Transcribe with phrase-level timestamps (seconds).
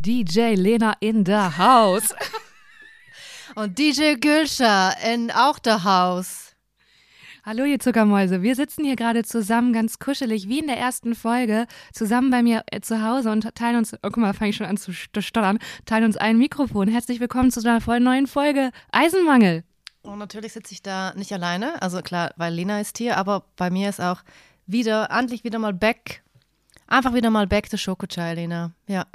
[0.00, 2.14] DJ Lena in the house.
[3.56, 6.54] Und DJ Gülscha in auch the house.
[7.44, 11.66] Hallo ihr Zuckermäuse, wir sitzen hier gerade zusammen ganz kuschelig, wie in der ersten Folge,
[11.92, 14.66] zusammen bei mir äh, zu Hause und teilen uns, oh guck mal, fange ich schon
[14.66, 16.88] an zu stottern, teilen uns ein Mikrofon.
[16.88, 19.64] Herzlich willkommen zu einer voll neuen Folge Eisenmangel.
[20.02, 23.70] Und natürlich sitze ich da nicht alleine, also klar, weil Lena ist hier, aber bei
[23.70, 24.22] mir ist auch
[24.66, 26.22] wieder, endlich wieder mal back,
[26.86, 29.06] einfach wieder mal back to Schokochai, Lena, ja.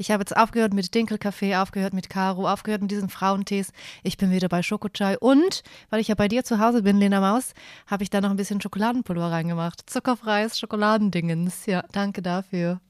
[0.00, 3.72] Ich habe jetzt aufgehört mit Dinkelkaffee, aufgehört mit Karo, aufgehört mit diesen Frauentees.
[4.04, 7.20] Ich bin wieder bei Schokochai und, weil ich ja bei dir zu Hause bin, Lena
[7.20, 7.52] Maus,
[7.88, 9.90] habe ich da noch ein bisschen Schokoladenpulver reingemacht.
[9.90, 11.66] Zuckerfreies Schokoladendingens.
[11.66, 12.80] Ja, danke dafür.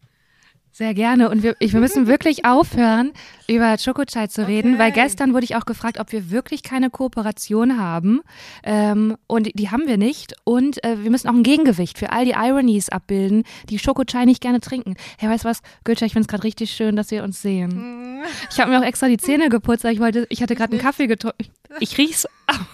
[0.73, 1.31] Sehr gerne.
[1.31, 3.13] Und wir, ich, wir müssen wirklich aufhören,
[3.49, 4.79] über Chocochai zu reden, okay.
[4.79, 8.21] weil gestern wurde ich auch gefragt, ob wir wirklich keine Kooperation haben.
[8.63, 10.35] Ähm, und die haben wir nicht.
[10.45, 14.41] Und äh, wir müssen auch ein Gegengewicht für all die Ironies abbilden, die Chocochai nicht
[14.41, 14.95] gerne trinken.
[15.19, 18.23] Hey, weißt du was, Gülscha, ich finde es gerade richtig schön, dass wir uns sehen.
[18.51, 20.83] Ich habe mir auch extra die Zähne geputzt, weil ich wollte, ich hatte gerade einen
[20.83, 21.47] Kaffee getrunken.
[21.81, 22.27] Ich riech's.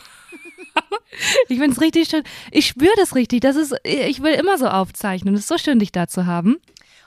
[1.49, 2.25] Ich finde es richtig schön.
[2.51, 3.41] Ich spüre das richtig.
[3.41, 5.35] Das ist, ich will immer so aufzeichnen.
[5.35, 6.57] Es ist so schön, dich da zu haben.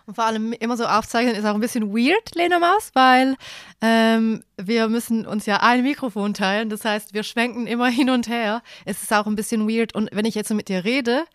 [0.08, 3.36] Und vor allem immer so aufzeichnen ist auch ein bisschen weird, Lena Maus, weil
[3.81, 6.69] ähm, wir müssen uns ja ein Mikrofon teilen.
[6.69, 8.63] Das heißt, wir schwenken immer hin und her.
[8.85, 9.94] Es ist auch ein bisschen weird.
[9.94, 11.25] Und wenn ich jetzt so mit dir rede,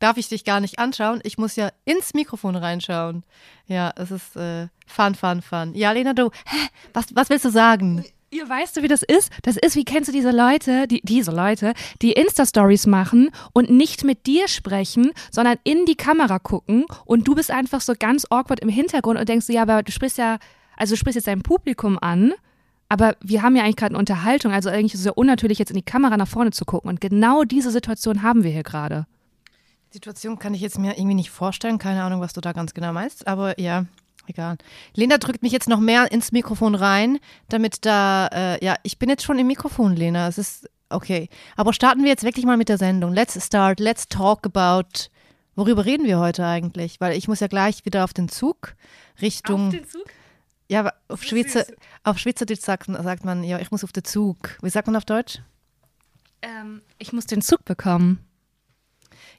[0.00, 1.20] darf ich dich gar nicht anschauen.
[1.22, 3.22] Ich muss ja ins Mikrofon reinschauen.
[3.68, 5.72] Ja, es ist äh, fun, fun, fun.
[5.76, 8.04] Ja, Lena, du, hä, was, was willst du sagen?
[8.36, 9.32] Ihr weißt du, wie das ist?
[9.44, 14.04] Das ist, wie kennst du diese Leute, die, diese Leute, die Insta-Stories machen und nicht
[14.04, 18.60] mit dir sprechen, sondern in die Kamera gucken und du bist einfach so ganz awkward
[18.60, 20.36] im Hintergrund und denkst, ja, aber du sprichst ja,
[20.76, 22.34] also du sprichst jetzt dein Publikum an,
[22.90, 25.70] aber wir haben ja eigentlich gerade eine Unterhaltung, also eigentlich ist es ja unnatürlich, jetzt
[25.70, 29.06] in die Kamera nach vorne zu gucken und genau diese Situation haben wir hier gerade.
[29.88, 32.92] Situation kann ich jetzt mir irgendwie nicht vorstellen, keine Ahnung, was du da ganz genau
[32.92, 33.86] meinst, aber ja,
[34.26, 34.56] Egal.
[34.94, 39.08] Lena drückt mich jetzt noch mehr ins Mikrofon rein, damit da, äh, ja, ich bin
[39.08, 40.28] jetzt schon im Mikrofon, Lena.
[40.28, 41.28] Es ist okay.
[41.56, 43.12] Aber starten wir jetzt wirklich mal mit der Sendung.
[43.12, 45.08] Let's start, let's talk about.
[45.54, 47.00] Worüber reden wir heute eigentlich?
[47.00, 48.74] Weil ich muss ja gleich wieder auf den Zug
[49.20, 49.68] Richtung.
[49.68, 50.04] Auf den Zug?
[50.68, 51.64] Ja, auf Schweizer,
[52.02, 54.58] auf Schweizerdeutsch sagt, sagt man, ja, ich muss auf den Zug.
[54.62, 55.40] Wie sagt man auf Deutsch?
[56.42, 58.25] Ähm, ich muss den Zug bekommen.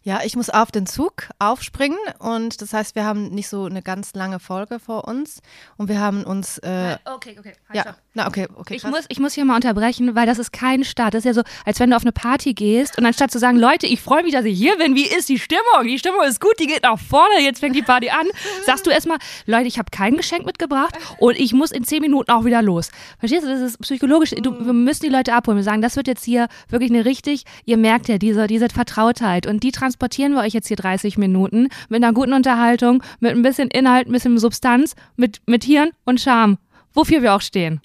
[0.07, 3.81] Ja, ich muss auf den Zug aufspringen und das heißt, wir haben nicht so eine
[3.81, 5.41] ganz lange Folge vor uns
[5.75, 6.59] und wir haben uns.
[6.59, 7.51] Äh, okay, okay.
[7.67, 8.75] Halt ja, na okay, okay.
[8.75, 11.13] Ich muss, ich muss hier mal unterbrechen, weil das ist kein Start.
[11.13, 13.57] Das ist ja so, als wenn du auf eine Party gehst und anstatt zu sagen,
[13.57, 15.83] Leute, ich freue mich, dass ich hier bin, wie ist die Stimmung?
[15.83, 18.27] Die Stimmung ist gut, die geht nach vorne, jetzt fängt die Party an.
[18.65, 22.31] Sagst du erstmal, Leute, ich habe kein Geschenk mitgebracht und ich muss in zehn Minuten
[22.31, 22.91] auch wieder los.
[23.19, 25.57] Verstehst du, das ist psychologisch, du, wir müssen die Leute abholen.
[25.57, 29.45] Wir sagen, das wird jetzt hier wirklich eine richtig, ihr merkt ja, diese, diese Vertrautheit
[29.47, 33.31] und die Trans transportieren wir euch jetzt hier 30 Minuten mit einer guten Unterhaltung, mit
[33.31, 36.57] ein bisschen Inhalt, ein bisschen Substanz, mit, mit Hirn und Charme,
[36.93, 37.81] wofür wir auch stehen.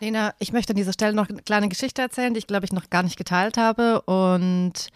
[0.00, 2.72] Lena, ich möchte an dieser Stelle noch eine kleine Geschichte erzählen, die ich glaube ich
[2.72, 4.02] noch gar nicht geteilt habe.
[4.02, 4.88] Und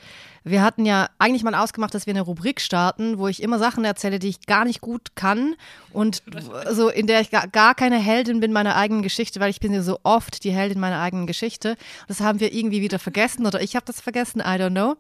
[0.51, 3.85] wir hatten ja eigentlich mal ausgemacht, dass wir eine Rubrik starten, wo ich immer Sachen
[3.85, 5.55] erzähle, die ich gar nicht gut kann
[5.93, 6.23] und
[6.71, 9.83] so in der ich gar, keine Heldin bin meiner eigenen Geschichte, weil ich bin ja
[9.83, 11.77] so oft die Heldin meiner eigenen Geschichte.
[12.07, 14.97] Das haben wir irgendwie wieder vergessen oder ich habe das vergessen, I don't know.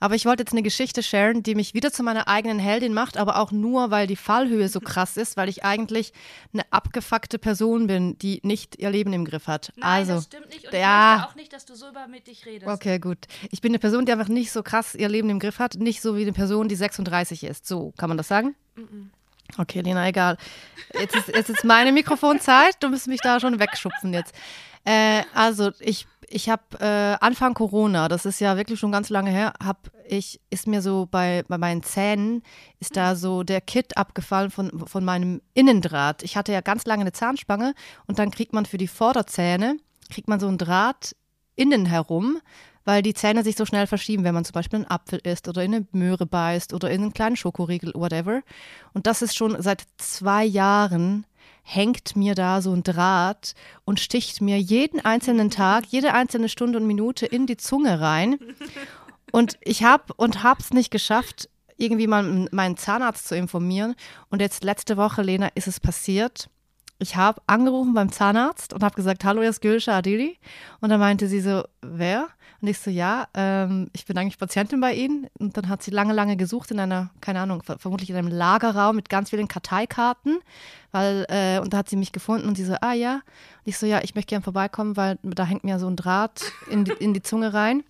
[0.00, 3.16] Aber ich wollte jetzt eine Geschichte sharen, die mich wieder zu meiner eigenen Heldin macht,
[3.16, 6.12] aber auch nur, weil die Fallhöhe so krass ist, weil ich eigentlich
[6.52, 9.72] eine abgefuckte Person bin, die nicht ihr Leben im Griff hat.
[9.76, 12.08] Nein, also, das stimmt nicht und ja, ich möchte auch nicht, dass du so über
[12.08, 12.70] mit dich redest.
[12.70, 13.18] Okay, gut.
[13.50, 16.00] Ich bin eine Person, die einfach nicht so krass ihr Leben im Griff hat, nicht
[16.00, 17.66] so wie eine Person, die 36 ist.
[17.66, 18.54] So, kann man das sagen?
[18.76, 19.06] Mm -mm.
[19.58, 20.38] Okay, Lena, egal.
[20.98, 22.76] Jetzt ist, jetzt ist meine Mikrofonzeit.
[22.80, 24.32] Du musst mich da schon wegschupfen jetzt.
[24.84, 29.30] Äh, also, ich, ich habe äh, Anfang Corona, das ist ja wirklich schon ganz lange
[29.30, 32.42] her, hab ich, ist mir so bei, bei meinen Zähnen,
[32.78, 36.22] ist da so der Kit abgefallen von, von meinem Innendraht.
[36.22, 37.74] Ich hatte ja ganz lange eine Zahnspange
[38.06, 39.76] und dann kriegt man für die Vorderzähne,
[40.10, 41.14] kriegt man so einen Draht
[41.60, 42.40] innen herum
[42.84, 45.62] weil die Zähne sich so schnell verschieben, wenn man zum Beispiel einen Apfel isst oder
[45.62, 48.42] in eine Möhre beißt oder in einen kleinen Schokoriegel, whatever.
[48.94, 51.26] Und das ist schon seit zwei Jahren
[51.62, 53.54] hängt mir da so ein Draht
[53.84, 58.38] und sticht mir jeden einzelnen Tag, jede einzelne Stunde und Minute in die Zunge rein.
[59.30, 63.94] Und ich habe und hab's nicht geschafft, irgendwie mal meinen Zahnarzt zu informieren.
[64.30, 66.48] Und jetzt letzte Woche, Lena, ist es passiert.
[67.02, 70.38] Ich habe angerufen beim Zahnarzt und habe gesagt, hallo, jetzt Gülscha Adili.
[70.80, 72.28] Und dann meinte sie so, wer?
[72.60, 75.26] Und ich so, ja, ähm, ich bin eigentlich Patientin bei Ihnen.
[75.38, 78.96] Und dann hat sie lange, lange gesucht in einer, keine Ahnung, vermutlich in einem Lagerraum
[78.96, 80.40] mit ganz vielen Karteikarten.
[80.92, 83.14] Weil, äh, und da hat sie mich gefunden und sie so, ah ja.
[83.14, 83.22] Und
[83.64, 86.84] ich so, ja, ich möchte gerne vorbeikommen, weil da hängt mir so ein Draht in
[86.84, 87.82] die, in die Zunge rein.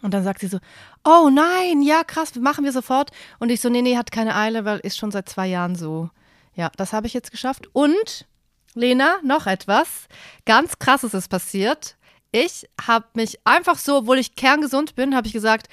[0.00, 0.58] Und dann sagt sie so,
[1.04, 3.10] oh nein, ja krass, machen wir sofort.
[3.40, 6.10] Und ich so, nee, nee, hat keine Eile, weil ist schon seit zwei Jahren so.
[6.54, 7.68] Ja, das habe ich jetzt geschafft.
[7.72, 8.26] Und,
[8.78, 10.06] Lena, noch etwas.
[10.46, 11.96] Ganz krasses ist passiert.
[12.30, 15.68] Ich habe mich einfach so, obwohl ich kerngesund bin, habe ich gesagt,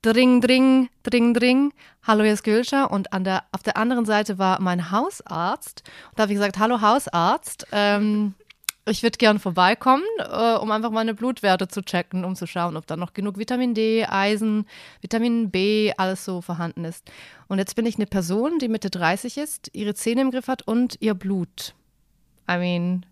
[0.00, 1.72] Dring, dring, dring, dring.
[2.06, 2.84] Hallo, hier ist Gülscha.
[2.84, 5.82] Und an der, auf der anderen Seite war mein Hausarzt.
[6.10, 8.34] Und da habe ich gesagt, hallo Hausarzt, ähm,
[8.86, 12.86] ich würde gerne vorbeikommen, äh, um einfach meine Blutwerte zu checken, um zu schauen, ob
[12.86, 14.66] da noch genug Vitamin D, Eisen,
[15.00, 17.10] Vitamin B, alles so vorhanden ist.
[17.48, 20.62] Und jetzt bin ich eine Person, die Mitte 30 ist, ihre Zähne im Griff hat
[20.62, 21.74] und ihr Blut.
[22.48, 23.06] I mean,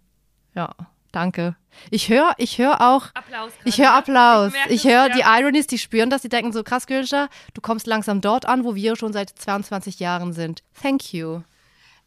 [0.55, 0.71] ja.
[1.13, 1.57] Danke.
[1.91, 3.07] Ich höre ich hör auch.
[3.15, 3.53] Applaus.
[3.65, 4.53] Ich höre Applaus.
[4.69, 5.21] Ich Ich, höre die.
[5.21, 8.75] Ironies, die spüren das, die denken so, krass, Gülscha, du kommst langsam dort an, wo
[8.75, 10.63] wir schon seit 22 Jahren sind.
[10.81, 11.41] Thank you.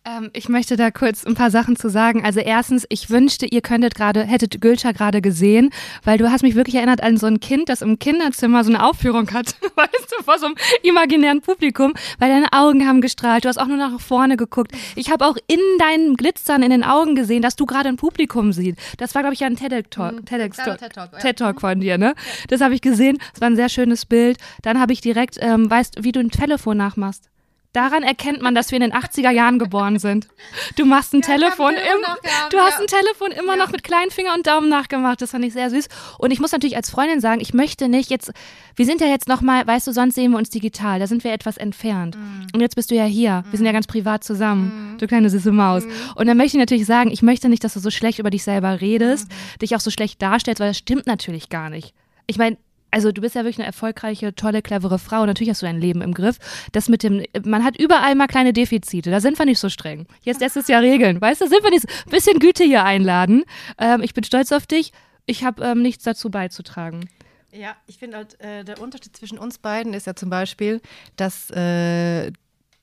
[0.06, 2.24] Ähm, ich möchte da kurz ein paar Sachen zu sagen.
[2.24, 5.72] Also erstens, ich wünschte, ihr könntet gerade, hättet Gülscha gerade gesehen,
[6.04, 8.86] weil du hast mich wirklich erinnert an so ein Kind, das im Kinderzimmer so eine
[8.86, 13.50] Aufführung hat, weißt du, vor so einem imaginären Publikum, weil deine Augen haben gestrahlt, du
[13.50, 14.72] hast auch nur nach vorne geguckt.
[14.96, 18.54] Ich habe auch in deinen Glitzern in den Augen gesehen, dass du gerade ein Publikum
[18.54, 18.78] siehst.
[18.98, 21.19] Das war, glaube ich, ja ein TEDx-Talk TEDx kleiner TED-Talk, ja.
[21.19, 22.16] TED-Talk von dir, ne?
[22.48, 24.38] Das habe ich gesehen, das war ein sehr schönes Bild.
[24.62, 27.30] Dann habe ich direkt, ähm, weißt wie du ein Telefon nachmachst.
[27.71, 30.27] Daran erkennt man, dass wir in den 80er Jahren geboren sind.
[30.75, 32.80] Du machst ein Telefon, Telefon im, du hast ja.
[32.80, 33.63] ein Telefon immer Ja.
[33.63, 35.21] noch mit kleinen Finger und Daumen nachgemacht.
[35.21, 35.88] Das fand ich sehr süß.
[36.18, 38.31] Und ich muss natürlich als Freundin sagen, ich möchte nicht jetzt,
[38.75, 41.24] wir sind ja jetzt noch mal, weißt du, sonst sehen wir uns digital, da sind
[41.24, 42.16] wir etwas entfernt.
[42.18, 42.48] Mhm.
[42.54, 43.44] Und jetzt bist du ja hier.
[43.51, 45.83] Wir sind ja ganz privat zusammen, du kleine süße Maus.
[46.16, 48.44] Und dann möchte ich natürlich sagen, ich möchte nicht, dass du so schlecht über dich
[48.44, 49.60] selber redest, Mhm.
[49.62, 51.94] dich auch so schlecht darstellst, weil das stimmt natürlich gar nicht.
[52.25, 52.57] Ich meine,
[52.92, 55.26] also du bist ja wirklich eine erfolgreiche, tolle, clevere Frau.
[55.26, 56.38] Natürlich hast du dein Leben im Griff.
[56.72, 59.12] Das mit dem, man hat überall mal kleine Defizite.
[59.12, 60.08] Da sind wir nicht so streng.
[60.22, 61.22] Jetzt lässt es ja regeln.
[61.22, 63.44] Weißt du, sind wir nicht so, ein bisschen Güte hier einladen.
[63.78, 64.92] Ähm, ich bin stolz auf dich.
[65.26, 67.08] Ich habe ähm, nichts dazu beizutragen.
[67.52, 70.82] Ja, ich finde halt, äh, der Unterschied zwischen uns beiden ist ja zum Beispiel,
[71.16, 72.32] dass, äh,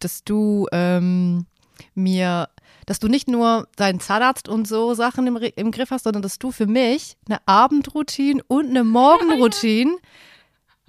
[0.00, 1.46] dass du ähm,
[1.94, 2.48] mir,
[2.86, 6.38] dass du nicht nur deinen Zahnarzt und so Sachen im, im Griff hast, sondern dass
[6.38, 9.96] du für mich eine Abendroutine und eine Morgenroutine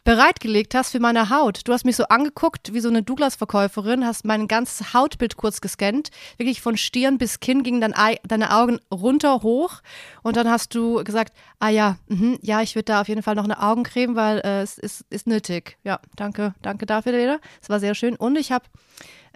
[0.03, 1.61] bereitgelegt hast für meine Haut.
[1.65, 6.11] Du hast mich so angeguckt wie so eine Douglas-Verkäuferin, hast mein ganzes Hautbild kurz gescannt.
[6.37, 9.81] Wirklich von Stirn bis Kinn gingen Ei- deine Augen runter, hoch.
[10.23, 13.35] Und dann hast du gesagt, ah ja, mhm, ja, ich würde da auf jeden Fall
[13.35, 15.77] noch eine Augencreme, weil äh, es ist, ist nötig.
[15.83, 17.39] Ja, danke, danke dafür, Lena.
[17.61, 18.15] Es war sehr schön.
[18.15, 18.63] Und ich habe,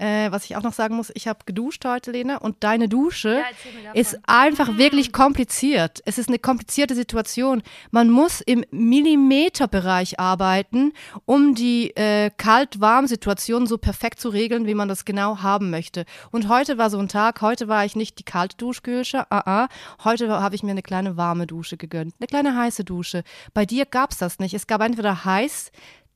[0.01, 2.37] äh, was ich auch noch sagen muss, ich habe geduscht heute, Lena.
[2.37, 3.43] Und deine Dusche
[3.83, 6.01] Ja, ist einfach wirklich kompliziert.
[6.05, 7.61] Es ist eine komplizierte Situation.
[7.91, 10.93] Man muss im Millimeterbereich arbeiten,
[11.25, 16.05] um die äh, Kalt-Warm-Situation so perfekt zu regeln, wie man das genau haben möchte.
[16.31, 19.67] Und heute war so ein Tag, heute war ich nicht die kalte Duschgülsche, ah, ah.
[20.03, 23.23] heute habe ich mir eine kleine warme Dusche gegönnt, eine kleine heiße Dusche.
[23.53, 24.55] Bei dir gab es das nicht.
[24.55, 25.71] Es gab entweder heiß,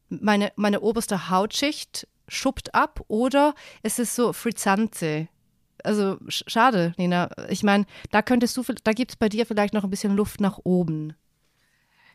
[0.09, 5.27] meine, meine oberste Hautschicht schuppt ab oder es ist so frizzante.
[5.83, 7.29] Also sch- schade, Nina.
[7.49, 10.41] Ich meine, da könntest du, da gibt es bei dir vielleicht noch ein bisschen Luft
[10.41, 11.13] nach oben.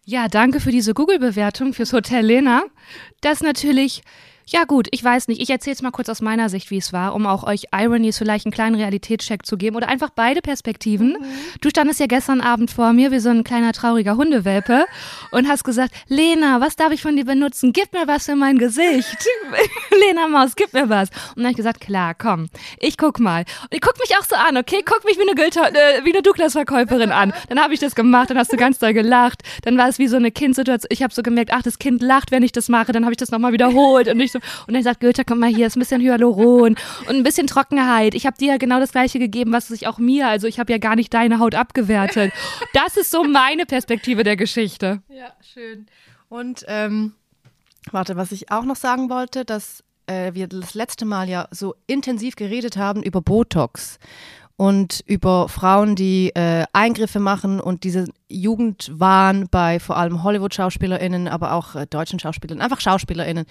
[0.04, 2.62] Ja, danke für diese Google-Bewertung fürs Hotel Lena.
[3.20, 4.02] Das natürlich,
[4.46, 5.40] ja gut, ich weiß nicht.
[5.42, 8.16] Ich erzähle es mal kurz aus meiner Sicht, wie es war, um auch euch Ironies
[8.18, 11.16] vielleicht einen kleinen Realitätscheck zu geben oder einfach beide Perspektiven.
[11.60, 14.86] Du standest ja gestern Abend vor mir wie so ein kleiner trauriger Hundewelpe
[15.30, 17.72] und hast gesagt, Lena, was darf ich von dir benutzen?
[17.72, 19.16] Gib mir was für mein Gesicht.
[20.00, 21.10] Lena Maus, gib mir was.
[21.10, 22.48] Und dann habe ich gesagt, klar, komm,
[22.78, 23.40] ich guck mal.
[23.62, 24.82] Und ich guck mich auch so an, okay?
[24.84, 27.32] Guck mich wie eine, Gülter, äh, wie eine Douglas-Verkäuferin an.
[27.48, 29.42] Dann habe ich das gemacht, dann hast du ganz doll gelacht.
[29.62, 30.88] Dann war es wie so eine Kindsituation.
[30.90, 32.92] Ich habe so gemerkt, ach, das Kind lacht, wenn ich das mache.
[32.92, 34.08] Dann habe ich das nochmal wiederholt.
[34.08, 36.76] Und ich so, und dann sagt Goethe, komm mal hier, ist ein bisschen Hyaluron
[37.08, 38.14] und ein bisschen Trockenheit.
[38.14, 40.72] Ich habe dir ja genau das gleiche gegeben, was ich auch mir, also ich habe
[40.72, 42.32] ja gar nicht deine Haut abgewertet.
[42.72, 45.02] Das ist so meine Perspektive der Geschichte.
[45.08, 45.86] Ja, schön.
[46.28, 47.14] Und ähm,
[47.90, 51.74] warte, was ich auch noch sagen wollte, dass äh, wir das letzte Mal ja so
[51.86, 53.98] intensiv geredet haben über Botox
[54.60, 61.54] und über Frauen, die äh, Eingriffe machen und diese Jugendwahn bei vor allem Hollywood-SchauspielerInnen, aber
[61.54, 63.46] auch äh, deutschen SchauspielerInnen, einfach SchauspielerInnen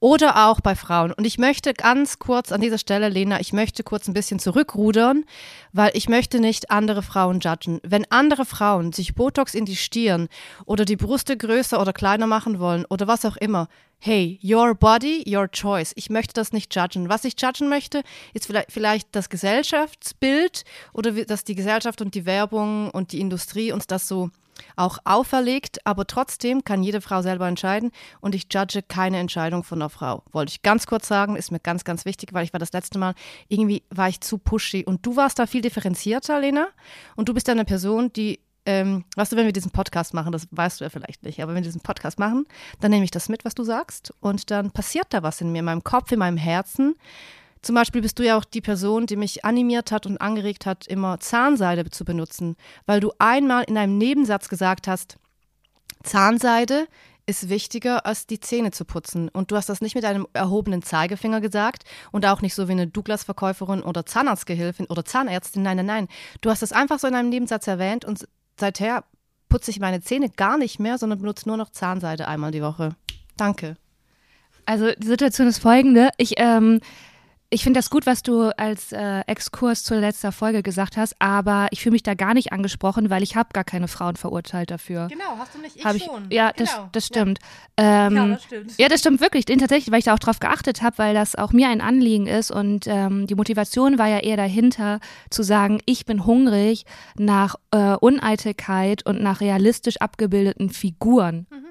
[0.00, 1.12] oder auch bei Frauen.
[1.12, 5.24] Und ich möchte ganz kurz an dieser Stelle, Lena, ich möchte kurz ein bisschen zurückrudern,
[5.74, 7.78] weil ich möchte nicht andere Frauen judgen.
[7.82, 10.28] Wenn andere Frauen sich Botox in die Stirn
[10.64, 13.68] oder die Brüste größer oder kleiner machen wollen oder was auch immer,
[14.04, 15.94] hey, your body, your choice.
[15.96, 17.08] Ich möchte das nicht judgen.
[17.08, 18.02] Was ich judgen möchte,
[18.34, 23.86] ist vielleicht, das Gesellschaftsbild oder dass die Gesellschaft und die Werbung und die Industrie uns
[23.86, 24.28] das so
[24.76, 29.80] auch auferlegt, aber trotzdem kann jede Frau selber entscheiden und ich judge keine Entscheidung von
[29.80, 30.22] einer Frau.
[30.32, 32.98] Wollte ich ganz kurz sagen, ist mir ganz, ganz wichtig, weil ich war das letzte
[32.98, 33.14] Mal,
[33.48, 36.68] irgendwie war ich zu pushy und du warst da viel differenzierter, Lena,
[37.16, 40.48] und du bist eine Person, die ähm, weißt du, wenn wir diesen Podcast machen, das
[40.50, 42.46] weißt du ja vielleicht nicht, aber wenn wir diesen Podcast machen,
[42.80, 45.58] dann nehme ich das mit, was du sagst, und dann passiert da was in mir,
[45.60, 46.94] in meinem Kopf, in meinem Herzen.
[47.62, 50.86] Zum Beispiel bist du ja auch die Person, die mich animiert hat und angeregt hat,
[50.86, 52.56] immer Zahnseide zu benutzen,
[52.86, 55.16] weil du einmal in einem Nebensatz gesagt hast,
[56.02, 56.86] Zahnseide
[57.26, 59.28] ist wichtiger, als die Zähne zu putzen.
[59.30, 62.72] Und du hast das nicht mit einem erhobenen Zeigefinger gesagt und auch nicht so wie
[62.72, 65.62] eine Douglas-Verkäuferin oder Zahnarztgehilfin oder Zahnärztin.
[65.62, 66.08] Nein, nein, nein.
[66.42, 69.04] Du hast das einfach so in einem Nebensatz erwähnt und seither
[69.48, 72.96] putze ich meine Zähne gar nicht mehr, sondern benutze nur noch Zahnseide einmal die Woche.
[73.36, 73.76] Danke.
[74.66, 76.10] Also die Situation ist folgende.
[76.16, 76.80] Ich ähm,
[77.54, 81.68] ich finde das gut, was du als äh, Exkurs zur letzten Folge gesagt hast, aber
[81.70, 85.06] ich fühle mich da gar nicht angesprochen, weil ich habe gar keine Frauen verurteilt dafür.
[85.08, 86.26] Genau, hast du nicht, ich, Hab ich schon.
[86.30, 86.68] Ja, genau.
[86.68, 87.38] das, das stimmt.
[87.78, 88.08] Ja.
[88.08, 88.78] Ähm, ja, das stimmt.
[88.78, 89.44] Ja, das stimmt wirklich.
[89.44, 92.50] Tatsächlich, weil ich da auch drauf geachtet habe, weil das auch mir ein Anliegen ist
[92.50, 94.98] und ähm, die Motivation war ja eher dahinter,
[95.30, 96.84] zu sagen, ich bin hungrig
[97.16, 101.46] nach äh, Uneitelkeit und nach realistisch abgebildeten Figuren.
[101.50, 101.64] Mhm.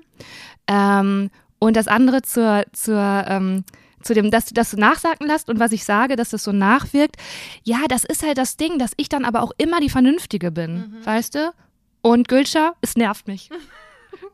[0.68, 3.66] Ähm, und das andere zur, zur ähm,
[4.04, 7.18] zu dem, dass, du nachsagen lässt und was ich sage, dass das so nachwirkt.
[7.64, 10.76] Ja, das ist halt das Ding, dass ich dann aber auch immer die Vernünftige bin,
[10.76, 11.06] mhm.
[11.06, 11.54] weißt du?
[12.02, 13.50] Und Gülscha, es nervt mich.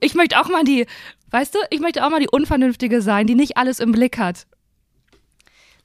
[0.01, 0.85] Ich möchte auch mal die,
[1.31, 4.47] weißt du, ich möchte auch mal die Unvernünftige sein, die nicht alles im Blick hat.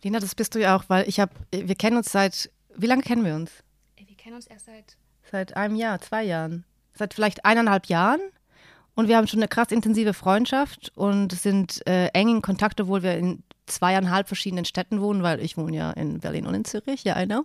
[0.05, 3.03] Lena, das bist du ja auch, weil ich habe, wir kennen uns seit, wie lange
[3.03, 3.51] kennen wir uns?
[3.97, 4.97] Wir kennen uns erst seit.
[5.31, 6.65] Seit einem Jahr, zwei Jahren.
[6.93, 8.21] Seit vielleicht eineinhalb Jahren.
[8.95, 13.03] Und wir haben schon eine krass intensive Freundschaft und sind äh, eng in Kontakt, obwohl
[13.03, 17.05] wir in zweieinhalb verschiedenen Städten wohnen, weil ich wohne ja in Berlin und in Zürich,
[17.05, 17.45] ja, I know.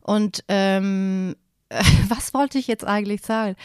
[0.00, 1.36] Und ähm,
[2.08, 3.56] was wollte ich jetzt eigentlich sagen?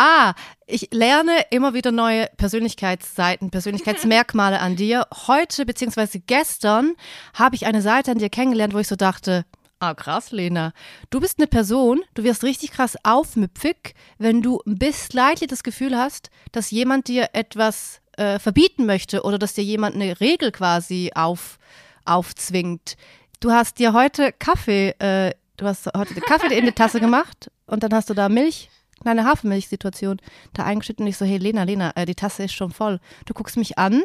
[0.00, 0.34] Ah,
[0.66, 5.08] ich lerne immer wieder neue Persönlichkeitsseiten, Persönlichkeitsmerkmale an dir.
[5.26, 6.94] Heute beziehungsweise gestern
[7.34, 9.44] habe ich eine Seite an dir kennengelernt, wo ich so dachte,
[9.80, 10.72] Ah, krass, Lena.
[11.10, 15.96] Du bist eine Person, du wirst richtig krass aufmüpfig, wenn du bisschen leidlich das Gefühl
[15.96, 21.12] hast, dass jemand dir etwas äh, verbieten möchte oder dass dir jemand eine Regel quasi
[21.14, 21.58] auf,
[22.04, 22.96] aufzwingt.
[23.40, 27.82] Du hast dir heute Kaffee, äh, du hast heute Kaffee in die Tasse gemacht und
[27.82, 28.70] dann hast du da Milch,
[29.00, 30.20] kleine Hafermilchsituation,
[30.52, 33.00] da eingeschüttet und ich so, hey Lena, Lena, äh, die Tasse ist schon voll.
[33.26, 34.02] Du guckst mich an,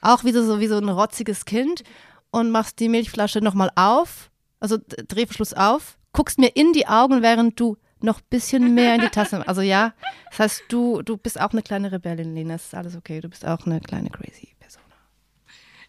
[0.00, 1.82] auch wie so, wie so ein rotziges Kind
[2.30, 7.60] und machst die Milchflasche nochmal auf, also Drehverschluss auf, guckst mir in die Augen, während
[7.60, 9.46] du noch ein bisschen mehr in die Tasse.
[9.46, 9.92] Also ja,
[10.30, 12.54] das heißt, du, du bist auch eine kleine Rebellin, Lena.
[12.54, 13.20] Das ist alles okay.
[13.20, 14.82] Du bist auch eine kleine crazy Person.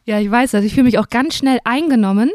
[0.05, 0.63] Ja, ich weiß das.
[0.63, 2.31] Ich fühle mich auch ganz schnell eingenommen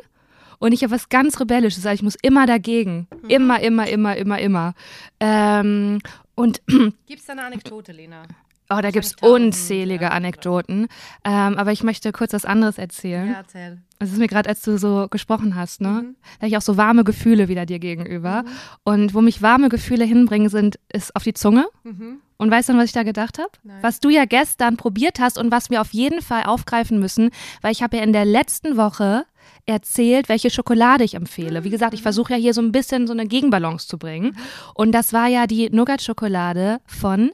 [0.59, 1.85] und ich habe was ganz Rebellisches.
[1.87, 3.09] Also ich muss immer dagegen.
[3.23, 3.31] Mhm.
[3.31, 4.75] Immer, immer, immer, immer, immer.
[5.21, 6.01] Ähm,
[6.35, 8.25] und Gibt es da eine Anekdote, Lena?
[8.69, 10.89] Oh, da gibt es unzählige Anekdoten.
[11.25, 13.29] Ähm, aber ich möchte kurz was anderes erzählen.
[13.29, 13.79] Ja, erzähl.
[13.99, 15.89] Es ist mir gerade, als du so gesprochen hast, ne?
[15.89, 16.17] Mhm.
[16.23, 18.43] Da habe ich auch so warme Gefühle wieder dir gegenüber.
[18.43, 18.49] Mhm.
[18.85, 21.67] Und wo mich warme Gefühle hinbringen, sind, ist auf die Zunge.
[21.85, 22.21] Mhm.
[22.39, 23.51] Und weißt du, was ich da gedacht habe?
[23.81, 27.31] Was du ja gestern probiert hast und was wir auf jeden Fall aufgreifen müssen,
[27.63, 29.25] weil ich habe ja in der letzten Woche
[29.65, 31.65] erzählt, welche Schokolade ich empfehle.
[31.65, 32.05] Wie gesagt, ich mhm.
[32.05, 34.27] versuche ja hier so ein bisschen so eine Gegenbalance zu bringen.
[34.27, 34.37] Mhm.
[34.75, 37.31] Und das war ja die Nougat-Schokolade von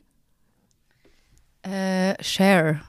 [1.62, 2.80] äh, Share.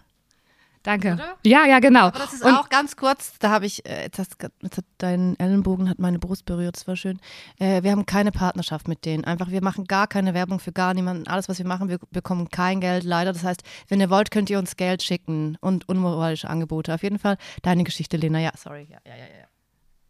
[0.83, 1.13] Danke.
[1.13, 1.37] Oder?
[1.45, 2.07] Ja, ja, genau.
[2.07, 4.85] Aber das ist und auch ganz kurz, da habe ich, äh, jetzt, hast, jetzt hat
[4.97, 7.19] dein Ellenbogen hat meine Brust berührt, das war schön.
[7.57, 9.23] Äh, wir haben keine Partnerschaft mit denen.
[9.23, 11.27] Einfach, wir machen gar keine Werbung für gar niemanden.
[11.27, 13.31] Alles, was wir machen, wir bekommen kein Geld, leider.
[13.31, 16.93] Das heißt, wenn ihr wollt, könnt ihr uns Geld schicken und unmoralische Angebote.
[16.93, 18.39] Auf jeden Fall deine Geschichte, Lena.
[18.39, 18.85] Ja, sorry.
[18.89, 19.52] Ja, ja, ja, ja.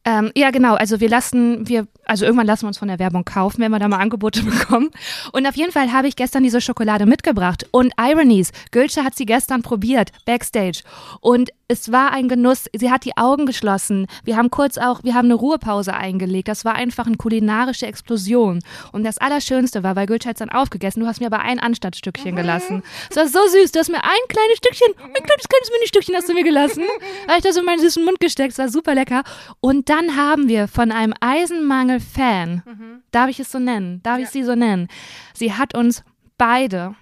[0.06, 0.76] Ähm, ja, genau.
[0.76, 3.80] Also wir lassen, wir, also irgendwann lassen wir uns von der Werbung kaufen, wenn wir
[3.80, 4.90] da mal Angebote bekommen.
[5.32, 7.68] Und auf jeden Fall habe ich gestern diese Schokolade mitgebracht.
[7.72, 10.84] Und Ironies, Gülsche hat sie gestern probiert, backstage.
[11.22, 12.66] Und es war ein Genuss.
[12.76, 14.08] Sie hat die Augen geschlossen.
[14.24, 16.48] Wir haben kurz auch, wir haben eine Ruhepause eingelegt.
[16.48, 18.60] Das war einfach eine kulinarische Explosion.
[18.92, 21.60] Und das Allerschönste war, weil Gülsche hat es dann aufgegessen, du hast mir aber ein
[21.60, 22.36] Anstattstückchen mhm.
[22.36, 22.84] gelassen.
[23.10, 23.72] Es war so süß.
[23.72, 26.84] Du hast mir ein kleines Stückchen, ein kleines, kleines Mini-Stückchen hast du mir gelassen.
[27.28, 28.52] habe ich das in meinen süßen Mund gesteckt.
[28.52, 29.24] Es war super lecker.
[29.60, 33.04] Und dann haben wir von einem Eisenmangel-Fan, mhm.
[33.12, 34.26] darf ich es so nennen, darf ja.
[34.26, 34.88] ich sie so nennen,
[35.34, 36.04] sie hat uns
[36.38, 36.96] beide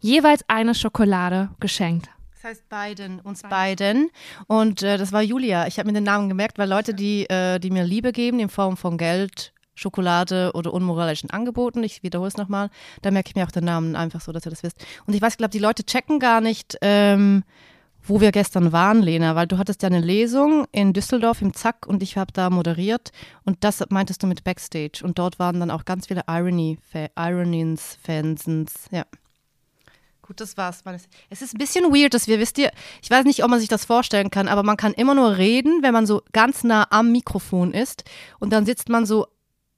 [0.00, 2.10] jeweils eine Schokolade geschenkt.
[2.44, 4.10] Das heißt beiden, uns beiden.
[4.48, 5.66] Und äh, das war Julia.
[5.66, 8.50] Ich habe mir den Namen gemerkt, weil Leute, die, äh, die mir Liebe geben in
[8.50, 12.68] Form von Geld, Schokolade oder unmoralischen Angeboten, ich wiederhole es nochmal,
[13.00, 14.84] da merke ich mir auch den Namen einfach so, dass ihr das wisst.
[15.06, 17.44] Und ich weiß, ich glaube, die Leute checken gar nicht, ähm,
[18.02, 21.86] wo wir gestern waren, Lena, weil du hattest ja eine Lesung in Düsseldorf im Zack
[21.86, 23.10] und ich habe da moderiert
[23.44, 26.76] und das meintest du mit Backstage und dort waren dann auch ganz viele Irony,
[27.16, 29.06] Ironians, Fansens, ja.
[30.26, 30.82] Gut, das war's.
[31.28, 32.70] Es ist ein bisschen weird, dass wir, wisst ihr,
[33.02, 35.82] ich weiß nicht, ob man sich das vorstellen kann, aber man kann immer nur reden,
[35.82, 38.04] wenn man so ganz nah am Mikrofon ist
[38.38, 39.26] und dann sitzt man so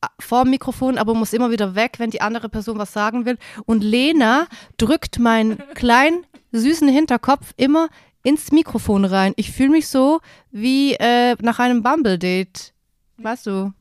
[0.03, 3.25] äh, vor dem Mikrofon, aber muss immer wieder weg, wenn die andere Person was sagen
[3.25, 3.39] will.
[3.65, 7.89] Und Lena drückt meinen kleinen, süßen Hinterkopf immer
[8.23, 9.33] ins Mikrofon rein.
[9.35, 10.21] Ich fühle mich so
[10.53, 12.73] wie äh, nach einem Bumble-Date.
[13.17, 13.73] Weißt du?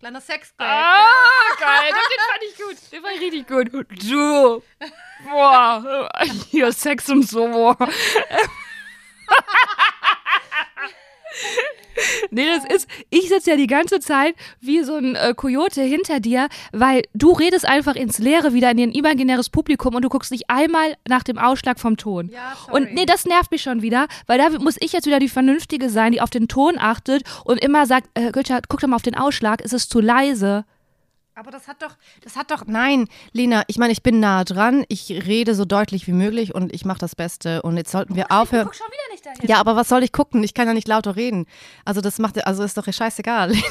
[0.00, 0.54] Kleiner Sex.
[0.56, 1.06] Ah,
[1.58, 1.92] geil.
[1.92, 2.76] Den fand ich gut.
[2.90, 3.70] Den fand ich richtig gut.
[4.10, 4.62] Du.
[5.28, 6.08] Boah.
[6.50, 7.76] Hier Sex und so.
[12.30, 16.20] Nee, das ist, ich sitze ja die ganze Zeit wie so ein äh, Kojote hinter
[16.20, 20.30] dir, weil du redest einfach ins Leere wieder in dein imaginäres Publikum und du guckst
[20.30, 22.30] nicht einmal nach dem Ausschlag vom Ton.
[22.32, 22.82] Ja, sorry.
[22.82, 25.90] und nee, das nervt mich schon wieder, weil da muss ich jetzt wieder die Vernünftige
[25.90, 29.02] sein, die auf den Ton achtet und immer sagt, äh, Gülscha, guck doch mal auf
[29.02, 30.64] den Ausschlag, ist es zu leise?
[31.40, 34.84] Aber das hat doch, das hat doch, nein, Lena, ich meine, ich bin nah dran,
[34.88, 38.30] ich rede so deutlich wie möglich und ich mache das Beste und jetzt sollten wir
[38.30, 38.66] aufhören.
[38.66, 39.48] Guck schon wieder nicht dahin.
[39.48, 40.44] Ja, aber was soll ich gucken?
[40.44, 41.46] Ich kann ja nicht lauter reden.
[41.86, 43.48] Also das macht, also ist doch scheißegal.
[43.52, 43.64] Lena.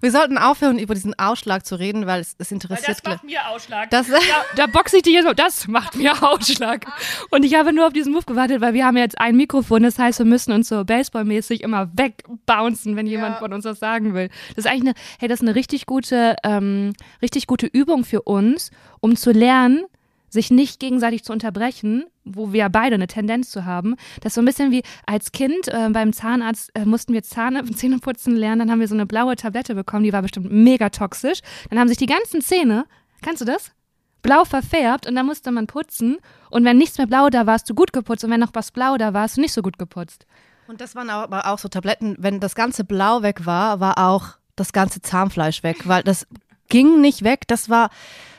[0.00, 2.88] Wir sollten aufhören, über diesen Ausschlag zu reden, weil es, es interessiert.
[2.88, 3.90] das macht mir Ausschlag.
[3.90, 4.18] Das- da,
[4.56, 6.86] da boxe ich dich jetzt, das macht mir Ausschlag.
[7.30, 9.98] Und ich habe nur auf diesen Move gewartet, weil wir haben jetzt ein Mikrofon, das
[9.98, 13.38] heißt, wir müssen uns so baseballmäßig immer wegbouncen, wenn jemand Ja.
[13.38, 14.28] von uns was sagen will.
[14.54, 18.22] Das ist eigentlich eine, hey, das ist eine richtig gute, ähm, richtig gute Übung für
[18.22, 18.70] uns,
[19.00, 19.84] um zu lernen,
[20.28, 23.96] sich nicht gegenseitig zu unterbrechen, wo wir beide eine Tendenz zu haben.
[24.20, 27.64] Das ist so ein bisschen wie als Kind äh, beim Zahnarzt äh, mussten wir Zahne,
[27.74, 31.40] Zähneputzen lernen, dann haben wir so eine blaue Tablette bekommen, die war bestimmt mega toxisch.
[31.70, 32.84] Dann haben sich die ganzen Zähne,
[33.22, 33.72] kannst du das?
[34.22, 36.18] Blau verfärbt und dann musste man putzen
[36.50, 38.72] und wenn nichts mehr blau da war, hast du gut geputzt und wenn noch was
[38.72, 40.26] blau da war, hast du nicht so gut geputzt.
[40.68, 44.36] Und das waren aber auch so Tabletten, wenn das ganze Blau weg war, war auch
[44.54, 46.26] das ganze Zahnfleisch weg, weil das
[46.68, 47.48] ging nicht weg.
[47.48, 47.88] Das war,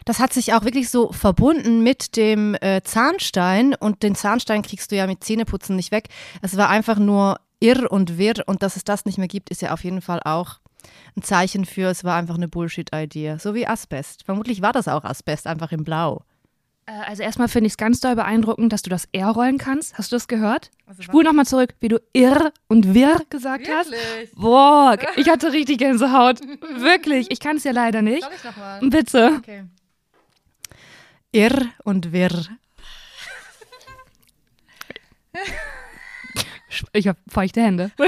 [0.09, 4.91] das hat sich auch wirklich so verbunden mit dem äh, Zahnstein und den Zahnstein kriegst
[4.91, 6.07] du ja mit Zähneputzen nicht weg.
[6.41, 9.61] Es war einfach nur irr und wirr und dass es das nicht mehr gibt, ist
[9.61, 10.61] ja auf jeden Fall auch
[11.15, 13.37] ein Zeichen für, es war einfach eine Bullshit-Idee.
[13.37, 14.23] So wie Asbest.
[14.25, 16.23] Vermutlich war das auch Asbest, einfach in Blau.
[16.87, 19.95] Äh, Also erstmal finde ich es ganz doll beeindruckend, dass du das R rollen kannst.
[19.95, 20.71] Hast du das gehört?
[20.87, 23.91] Also Spul nochmal zurück, wie du irr und wirr gesagt hast.
[24.33, 26.39] Boah, ich hatte richtig Gänsehaut.
[26.77, 28.27] Wirklich, ich kann es ja leider nicht.
[28.35, 28.79] ich nochmal?
[28.89, 29.33] Bitte.
[29.37, 29.65] Okay.
[31.31, 32.48] Irr und wirr.
[36.93, 37.91] Ich habe feuchte Hände.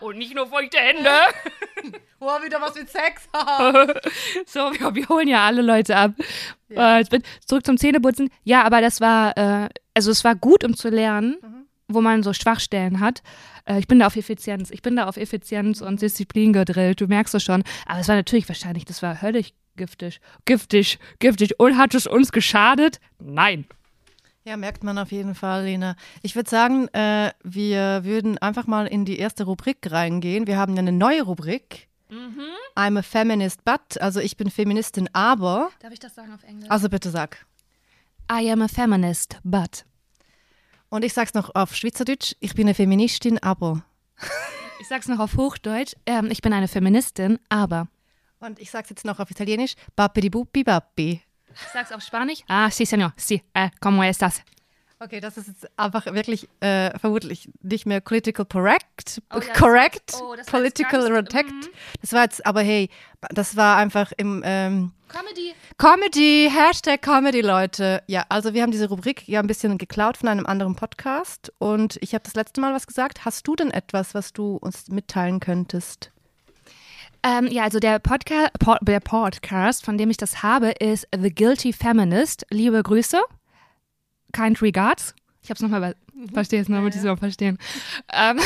[0.00, 1.10] Und nicht nur feuchte Hände.
[2.26, 3.28] Oh, wieder was mit Sex.
[4.46, 6.12] So, wir, wir holen ja alle Leute ab.
[6.70, 8.30] Äh, jetzt bin, zurück zum Zähneputzen.
[8.44, 11.36] Ja, aber das war, äh, also es war gut, um zu lernen,
[11.86, 13.22] wo man so Schwachstellen hat.
[13.66, 14.70] Äh, ich bin da auf Effizienz.
[14.70, 17.02] Ich bin da auf Effizienz und Disziplin gedrillt.
[17.02, 17.62] Du merkst es schon.
[17.84, 20.20] Aber es war natürlich wahrscheinlich, das war höllisch giftig.
[20.44, 21.58] Giftig, giftig.
[21.58, 23.00] Und hat es uns geschadet?
[23.18, 23.66] Nein.
[24.44, 25.96] Ja, merkt man auf jeden Fall, Lena.
[26.22, 30.46] Ich würde sagen, äh, wir würden einfach mal in die erste Rubrik reingehen.
[30.46, 31.88] Wir haben eine neue Rubrik.
[32.76, 35.70] I'm a feminist, but, also ich bin Feministin, aber.
[35.80, 36.70] Darf ich das sagen auf Englisch?
[36.70, 37.46] Also bitte sag.
[38.30, 39.84] I am a feminist, but.
[40.88, 42.34] Und ich sag's noch auf Schweizerdeutsch.
[42.40, 43.84] Ich bin eine Feministin, aber.
[44.80, 45.94] Ich sag's noch auf Hochdeutsch.
[46.06, 47.88] Ähm, ich bin eine Feministin, aber.
[48.40, 49.74] Und ich sag's jetzt noch auf Italienisch.
[49.96, 51.22] Bappidi buppi bappi.
[51.54, 52.40] Ich sag's auf Spanisch.
[52.48, 53.12] Ah, sí, señor.
[53.16, 53.42] Sí.
[53.54, 54.42] Eh, ¿Cómo estás?
[55.00, 59.20] Okay, das ist jetzt einfach wirklich äh, vermutlich nicht mehr political correct.
[59.34, 60.14] Oh, das- correct.
[60.20, 61.32] oh, das political correct.
[61.32, 61.68] mhm.
[62.00, 62.88] Das war jetzt, aber hey,
[63.30, 64.42] das war einfach im.
[64.44, 65.54] Ähm, Comedy.
[65.78, 68.02] Comedy, Hashtag Comedy, Leute.
[68.08, 71.98] Ja, also wir haben diese Rubrik ja ein bisschen geklaut von einem anderen Podcast und
[72.00, 73.24] ich habe das letzte Mal was gesagt.
[73.24, 76.10] Hast du denn etwas, was du uns mitteilen könntest?
[77.24, 81.34] Ähm, ja, also der, Podca Pod der Podcast, von dem ich das habe, ist The
[81.34, 82.44] Guilty Feminist.
[82.50, 83.22] Liebe Grüße.
[84.32, 85.14] Kind regards.
[85.42, 85.96] Ich habe es nochmal,
[86.34, 87.58] verstehe es nochmal, ich es verstehen.
[88.12, 88.38] Ähm,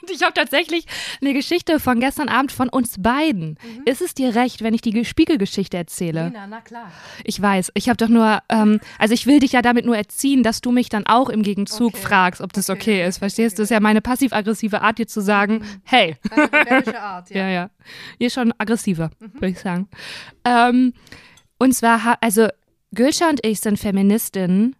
[0.00, 0.84] und ich habe tatsächlich
[1.20, 3.56] eine Geschichte von gestern Abend von uns beiden.
[3.84, 6.32] Ist es dir recht, wenn ich die Ge- Spiegelgeschichte erzähle?
[6.48, 6.90] na klar.
[7.24, 10.42] Ich weiß, ich habe doch nur, ähm, also ich will dich ja damit nur erziehen,
[10.42, 12.02] dass du mich dann auch im Gegenzug Okay.
[12.02, 13.18] fragst, ob das okay, Okay, ist.
[13.18, 13.62] Verstehst du?
[13.62, 17.70] Das ist ja meine passiv-aggressive Art, dir zu sagen, hey, Rebellische Art, ja, ja.
[18.18, 19.88] Ihr ist schon aggressiver, würde ich sagen.
[20.44, 20.94] Ähm,
[21.58, 22.48] und zwar, also
[22.92, 24.76] Gülscha und ich sind Feministinnen,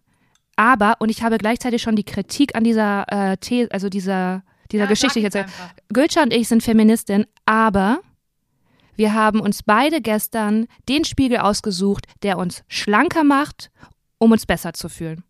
[0.55, 4.87] aber, und ich habe gleichzeitig schon die Kritik an dieser äh, These, also dieser, dieser
[4.87, 5.37] Geschichte jetzt.
[5.89, 7.99] Gülscha und ich sind Feministinnen, aber
[8.95, 13.71] wir haben uns beide gestern den Spiegel ausgesucht, der uns schlanker macht,
[14.17, 15.23] um uns besser zu fühlen.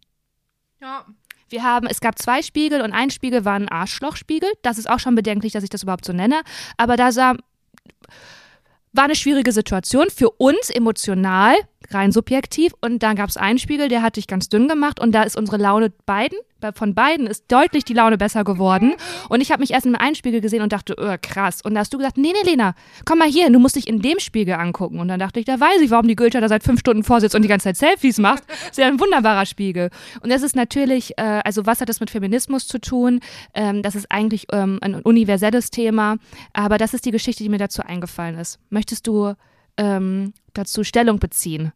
[0.81, 1.05] Ja.
[1.49, 4.49] Wir haben, es gab zwei Spiegel und ein Spiegel war ein Arschlochspiegel.
[4.61, 6.41] Das ist auch schon bedenklich, dass ich das überhaupt so nenne.
[6.77, 7.35] Aber da sah,
[8.93, 11.55] war eine schwierige Situation für uns emotional,
[11.89, 12.73] rein subjektiv.
[12.81, 15.35] Und dann gab es einen Spiegel, der hat dich ganz dünn gemacht und da ist
[15.37, 18.93] unsere Laune beiden bei, von beiden ist deutlich die Laune besser geworden.
[19.29, 21.61] Und ich habe mich erst in einem Spiegel gesehen und dachte, oh, krass.
[21.61, 24.01] Und da hast du gesagt, nee, nee, Lena, komm mal hier, du musst dich in
[24.01, 24.99] dem Spiegel angucken.
[24.99, 27.35] Und dann dachte ich, da weiß ich, warum die Goethe da seit fünf Stunden vorsitzt
[27.35, 28.43] und die ganze Zeit Selfies macht.
[28.47, 29.89] Das ist ja ein wunderbarer Spiegel.
[30.21, 33.19] Und das ist natürlich, äh, also was hat das mit Feminismus zu tun?
[33.53, 36.17] Ähm, das ist eigentlich ähm, ein universelles Thema.
[36.53, 38.59] Aber das ist die Geschichte, die mir dazu eingefallen ist.
[38.69, 39.33] Möchtest du
[39.77, 41.71] ähm, dazu Stellung beziehen?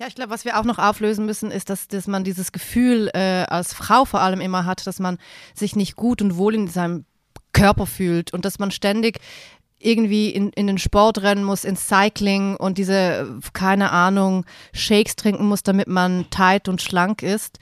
[0.00, 3.10] Ja, ich glaube, was wir auch noch auflösen müssen, ist, dass, dass man dieses Gefühl
[3.14, 5.18] äh, als Frau vor allem immer hat, dass man
[5.54, 7.04] sich nicht gut und wohl in seinem
[7.52, 9.18] Körper fühlt und dass man ständig
[9.80, 15.46] irgendwie in, in den Sport rennen muss, ins Cycling und diese, keine Ahnung, Shakes trinken
[15.46, 17.58] muss, damit man tight und schlank ist.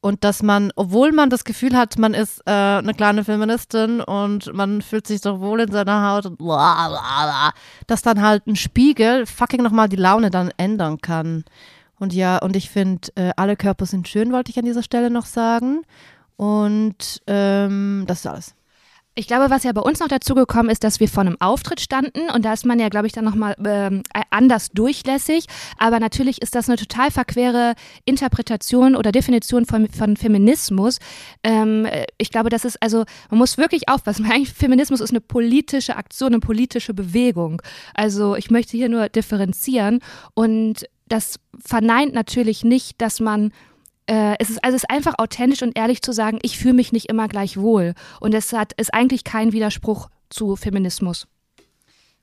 [0.00, 4.52] Und dass man, obwohl man das Gefühl hat, man ist äh, eine kleine Feministin und
[4.52, 7.52] man fühlt sich doch wohl in seiner Haut, bla bla bla,
[7.86, 11.44] dass dann halt ein Spiegel fucking nochmal die Laune dann ändern kann.
[11.98, 15.10] Und ja, und ich finde, äh, alle Körper sind schön, wollte ich an dieser Stelle
[15.10, 15.82] noch sagen.
[16.36, 18.54] Und ähm, das ist alles.
[19.18, 21.80] Ich glaube, was ja bei uns noch dazu gekommen ist, dass wir vor einem Auftritt
[21.80, 25.46] standen und da ist man ja, glaube ich, dann nochmal ähm, anders durchlässig.
[25.76, 31.00] Aber natürlich ist das eine total verquere Interpretation oder Definition von, von Feminismus.
[31.42, 34.24] Ähm, ich glaube, das ist also, man muss wirklich aufpassen.
[34.30, 37.60] Eigentlich Feminismus ist eine politische Aktion, eine politische Bewegung.
[37.94, 39.98] Also ich möchte hier nur differenzieren
[40.34, 43.52] und das verneint natürlich nicht, dass man
[44.06, 46.92] äh, es ist also es ist einfach authentisch und ehrlich zu sagen, ich fühle mich
[46.92, 47.94] nicht immer gleich wohl.
[48.20, 51.26] Und es hat ist eigentlich kein Widerspruch zu Feminismus.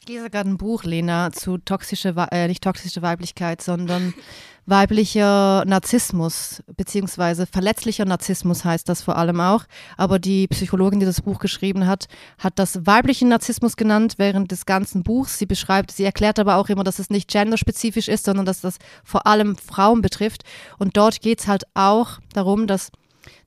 [0.08, 4.14] Ich lese gerade ein Buch, Lena, zu toxische, äh, nicht toxische Weiblichkeit, sondern
[4.68, 9.64] weiblicher Narzissmus, beziehungsweise verletzlicher Narzissmus heißt das vor allem auch.
[9.98, 12.06] Aber die Psychologin, die das Buch geschrieben hat,
[12.38, 15.40] hat das weiblichen Narzissmus genannt während des ganzen Buchs.
[15.40, 18.78] Sie beschreibt, sie erklärt aber auch immer, dass es nicht genderspezifisch ist, sondern dass das
[19.04, 20.44] vor allem Frauen betrifft.
[20.78, 22.92] Und dort geht es halt auch darum, dass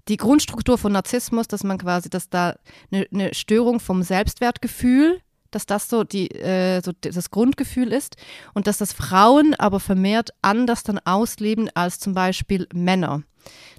[0.09, 2.57] die Grundstruktur von Narzissmus, dass man quasi, dass da
[2.91, 8.17] eine, eine Störung vom Selbstwertgefühl dass das so, die, äh, so das Grundgefühl ist
[8.55, 13.23] und dass das Frauen aber vermehrt anders dann ausleben als zum Beispiel Männer.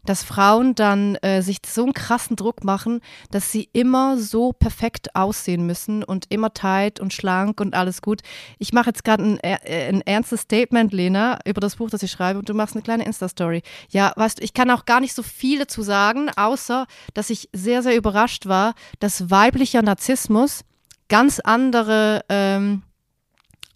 [0.05, 5.15] Dass Frauen dann äh, sich so einen krassen Druck machen, dass sie immer so perfekt
[5.15, 8.21] aussehen müssen und immer tight und schlank und alles gut.
[8.57, 12.11] Ich mache jetzt gerade ein, äh, ein ernstes Statement, Lena, über das Buch, das ich
[12.11, 13.61] schreibe und du machst eine kleine Insta-Story.
[13.89, 17.49] Ja, weißt du, ich kann auch gar nicht so viel dazu sagen, außer, dass ich
[17.53, 20.63] sehr, sehr überrascht war, dass weiblicher Narzissmus
[21.09, 22.83] ganz andere ähm,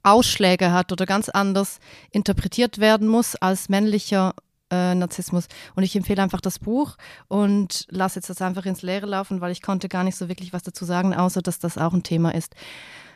[0.04, 1.80] Ausschläge hat oder ganz anders
[2.12, 4.34] interpretiert werden muss als männlicher
[4.70, 5.48] äh, Narzissmus.
[5.76, 6.96] Und ich empfehle einfach das Buch
[7.28, 10.54] und lasse jetzt das einfach ins Leere laufen, weil ich konnte gar nicht so wirklich
[10.54, 12.54] was dazu sagen, außer dass das auch ein Thema ist.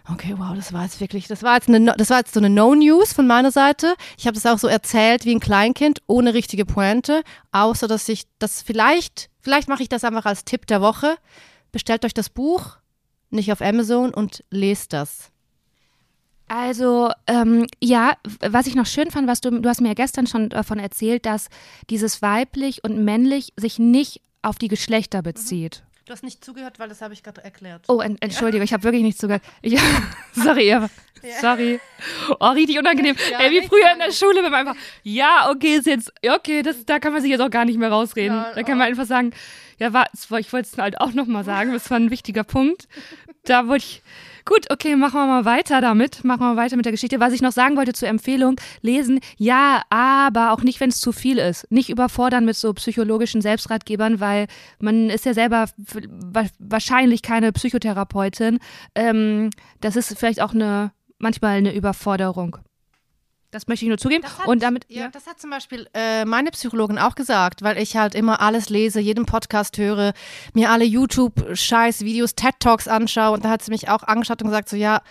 [0.10, 2.50] Okay, wow, das war jetzt wirklich, das war jetzt eine, das war jetzt so eine
[2.50, 3.96] No-News von meiner Seite.
[4.18, 8.24] Ich habe das auch so erzählt wie ein Kleinkind, ohne richtige Pointe, außer dass ich
[8.40, 11.18] das vielleicht, vielleicht mache ich das einfach als Tipp der Woche.
[11.74, 12.78] Bestellt euch das Buch,
[13.30, 15.32] nicht auf Amazon und lest das.
[16.48, 20.28] Also ähm, ja, was ich noch schön fand, was du, du hast mir ja gestern
[20.28, 21.50] schon davon erzählt, dass
[21.90, 25.82] dieses weiblich und männlich sich nicht auf die Geschlechter bezieht.
[25.84, 25.88] Mhm.
[26.06, 27.84] Du hast nicht zugehört, weil das habe ich gerade erklärt.
[27.90, 28.64] Oh, en Entschuldige, ja.
[28.64, 29.44] ich habe wirklich nicht zugehört.
[29.62, 29.78] Ich,
[30.32, 30.90] sorry, Eva.
[31.22, 31.40] Ja.
[31.42, 31.82] Sorry.
[32.40, 33.18] Oh, richtig unangenehm.
[33.30, 36.62] Ja, Ey, wie früher in der Schule, wenn man einfach, ja, okay, ist jetzt, okay,
[36.62, 38.46] das, da kann man sich jetzt auch gar nicht mehr rausreden.
[38.56, 39.32] da kann man einfach sagen,
[39.80, 42.88] ja, war, ich wollte es halt auch nochmal sagen, das war ein wichtiger Punkt.
[43.44, 44.04] Da wollte ich,
[44.46, 47.20] gut, okay, machen wir mal weiter damit, machen wir mal weiter mit der Geschichte.
[47.20, 51.12] Was ich noch sagen wollte zur Empfehlung, lesen, ja, aber auch nicht, wenn es zu
[51.12, 51.72] viel ist.
[51.72, 54.48] Nicht überfordern mit so psychologischen Selbstratgebern, weil
[54.80, 55.70] man ist ja selber
[56.60, 58.60] wahrscheinlich keine Psychotherapeutin.
[58.96, 62.58] Ähm, das ist vielleicht auch eine, manchmal eine Überforderung.
[63.52, 64.26] Das möchte ich nur zugeben.
[64.26, 67.78] Hat, und damit, ja, ja, das hat zum Beispiel äh, meine Psychologin auch gesagt, weil
[67.78, 70.14] ich halt immer alles lese, jeden Podcast höre,
[70.54, 73.32] mir alle YouTube-Scheiß-Videos, TED-Talks anschaue.
[73.32, 75.02] Und da hat sie mich auch angeschaut und gesagt, so ja,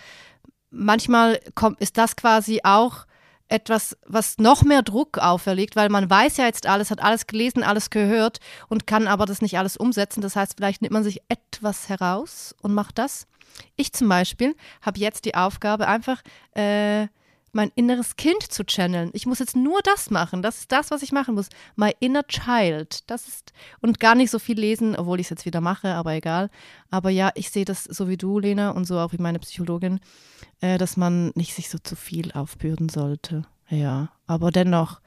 [0.69, 3.07] manchmal kommt, ist das quasi auch
[3.49, 7.63] etwas, was noch mehr Druck auferlegt, weil man weiß ja jetzt alles, hat alles gelesen,
[7.63, 10.21] alles gehört und kann aber das nicht alles umsetzen.
[10.21, 13.25] Das heißt, vielleicht nimmt man sich etwas heraus und macht das.
[13.75, 16.21] Ich zum Beispiel habe jetzt die Aufgabe, einfach
[16.55, 17.07] äh,
[17.57, 19.09] mein inneres Kind zu channeln.
[19.13, 20.43] Ich muss jetzt nur das machen.
[20.43, 21.49] Das ist das, was ich machen muss.
[21.75, 23.09] My inner child.
[23.09, 26.13] Das ist und gar nicht so viel lesen, obwohl ich es jetzt wieder mache, aber
[26.13, 26.51] egal.
[26.91, 29.99] Aber ja, ich sehe das so wie du, Lena, und so auch wie meine Psychologin,
[30.61, 33.45] äh, dass man nicht sich so zu viel aufbürden sollte.
[33.69, 35.01] Ja, aber dennoch,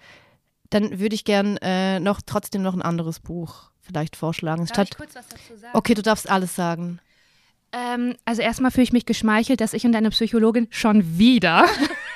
[0.71, 4.67] dann würde ich gern äh, noch trotzdem noch ein anderes Buch vielleicht vorschlagen.
[4.67, 5.79] Darf Statt, ich kurz was dazu sagen?
[5.79, 6.99] Okay, du darfst alles sagen.
[7.73, 11.67] Ähm, also erstmal fühle ich mich geschmeichelt, dass ich und deine Psychologin schon wieder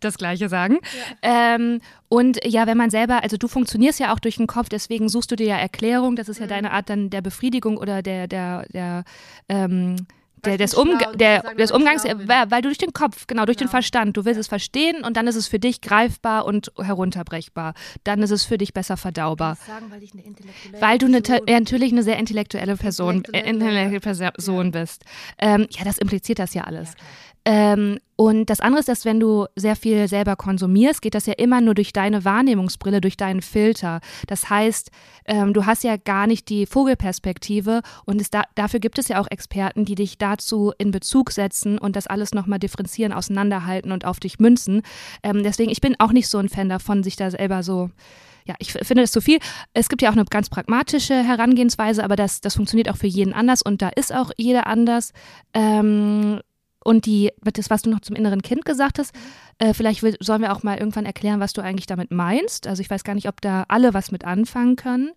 [0.00, 0.78] das Gleiche sagen.
[1.22, 1.54] Ja.
[1.54, 5.08] Ähm, und ja, wenn man selber, also du funktionierst ja auch durch den Kopf, deswegen
[5.08, 6.16] suchst du dir ja Erklärung.
[6.16, 6.50] Das ist ja mhm.
[6.50, 9.04] deine Art dann der Befriedigung oder der, der, der,
[9.48, 9.96] ähm,
[10.44, 13.56] der, des, Umga der, sagen, des Umgangs, weil, weil, du durch den Kopf, genau, durch
[13.56, 13.68] genau.
[13.68, 14.40] den Verstand, du willst ja.
[14.40, 17.74] es verstehen und dann ist es für dich greifbar und herunterbrechbar.
[18.04, 19.56] Dann ist es für dich besser verdaubar.
[19.66, 24.00] Sagen, weil, ich eine intellektuelle weil du eine, ja, natürlich eine sehr intellektuelle Person, intellektuelle
[24.00, 24.80] Person ja.
[24.80, 25.04] bist.
[25.38, 26.94] Ähm, ja, das impliziert das ja alles.
[27.44, 31.32] Ähm, und das andere ist, dass wenn du sehr viel selber konsumierst, geht das ja
[31.32, 34.00] immer nur durch deine Wahrnehmungsbrille, durch deinen Filter.
[34.28, 34.90] Das heißt,
[35.24, 39.26] ähm, du hast ja gar nicht die Vogelperspektive und da, dafür gibt es ja auch
[39.28, 44.20] Experten, die dich dazu in Bezug setzen und das alles nochmal differenzieren, auseinanderhalten und auf
[44.20, 44.82] dich münzen.
[45.24, 47.90] Ähm, deswegen, ich bin auch nicht so ein Fan davon, sich da selber so
[48.44, 49.38] ja, ich finde das zu viel.
[49.72, 53.32] Es gibt ja auch eine ganz pragmatische Herangehensweise, aber das, das funktioniert auch für jeden
[53.32, 55.12] anders und da ist auch jeder anders.
[55.54, 56.40] Ähm,
[56.84, 59.14] und die, das, was du noch zum inneren Kind gesagt hast,
[59.58, 62.66] äh, vielleicht will, sollen wir auch mal irgendwann erklären, was du eigentlich damit meinst.
[62.66, 65.12] Also ich weiß gar nicht, ob da alle was mit anfangen können.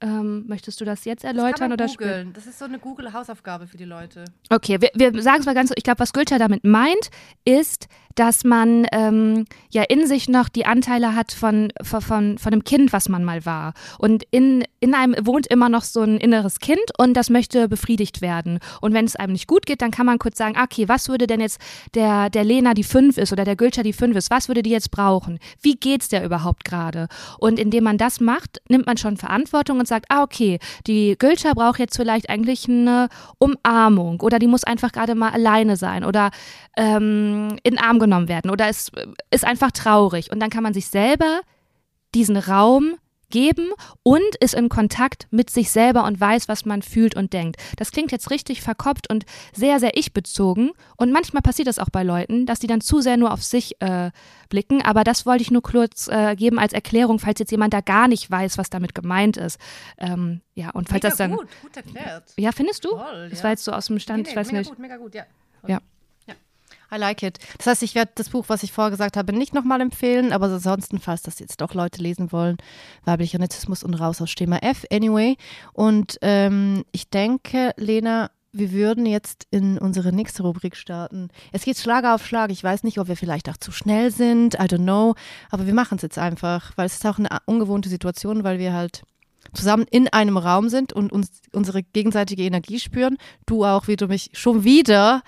[0.00, 2.32] Ähm, möchtest du das jetzt erläutern das oder googeln?
[2.34, 4.24] Das ist so eine Google-Hausaufgabe für die Leute.
[4.50, 7.10] Okay, wir, wir sagen es mal ganz, ich glaube, was Gülter damit meint,
[7.44, 12.52] ist, dass man ähm, ja in sich noch die Anteile hat von, von, von, von
[12.52, 13.74] einem Kind, was man mal war.
[13.98, 18.20] Und in, in einem wohnt immer noch so ein inneres Kind und das möchte befriedigt
[18.20, 18.58] werden.
[18.80, 21.26] Und wenn es einem nicht gut geht, dann kann man kurz sagen, okay, was würde
[21.26, 21.60] denn jetzt
[21.94, 24.70] der, der Lena, die fünf ist oder der Gülter, die fünf ist, was würde die
[24.70, 25.38] jetzt brauchen?
[25.60, 27.08] Wie geht's der überhaupt gerade?
[27.38, 31.54] Und indem man das macht, nimmt man schon Verantwortung und sagt, ah, okay, die Gülter
[31.54, 36.30] braucht jetzt vielleicht eigentlich eine Umarmung oder die muss einfach gerade mal alleine sein oder
[36.76, 38.90] ähm, in Arm genommen werden oder es
[39.30, 40.30] ist einfach traurig.
[40.30, 41.40] Und dann kann man sich selber
[42.14, 42.96] diesen Raum
[43.34, 43.70] geben
[44.04, 47.56] und ist in Kontakt mit sich selber und weiß, was man fühlt und denkt.
[47.76, 50.70] Das klingt jetzt richtig verkopft und sehr, sehr ich-bezogen.
[50.96, 53.80] Und manchmal passiert das auch bei Leuten, dass die dann zu sehr nur auf sich
[53.80, 54.12] äh,
[54.50, 54.82] blicken.
[54.82, 58.06] Aber das wollte ich nur kurz äh, geben als Erklärung, falls jetzt jemand da gar
[58.06, 59.58] nicht weiß, was damit gemeint ist.
[59.98, 61.32] Ähm, ja, und falls mega das dann.
[61.32, 62.32] Gut, gut erklärt.
[62.36, 62.90] Ja, findest du?
[62.90, 63.44] Toll, das ja.
[63.44, 64.70] war jetzt so aus dem Stand, nee, nee, ich weiß mega nicht.
[64.70, 65.24] Gut, mega gut, ja.
[65.66, 65.80] Ja.
[66.94, 67.38] I like it.
[67.58, 70.46] Das heißt, ich werde das Buch, was ich vorher gesagt habe, nicht nochmal empfehlen, aber
[70.46, 72.56] ansonsten, falls das jetzt doch Leute lesen wollen,
[73.04, 75.36] Weiblicher Narzissmus und raus aus Schema F, anyway.
[75.72, 81.28] Und ähm, ich denke, Lena, wir würden jetzt in unsere nächste Rubrik starten.
[81.52, 82.52] Es geht Schlag auf Schlag.
[82.52, 84.54] Ich weiß nicht, ob wir vielleicht auch zu schnell sind.
[84.54, 85.14] I don't know.
[85.50, 88.72] Aber wir machen es jetzt einfach, weil es ist auch eine ungewohnte Situation, weil wir
[88.72, 89.02] halt
[89.52, 93.18] zusammen in einem Raum sind und uns unsere gegenseitige Energie spüren.
[93.46, 95.22] Du auch, wie du mich schon wieder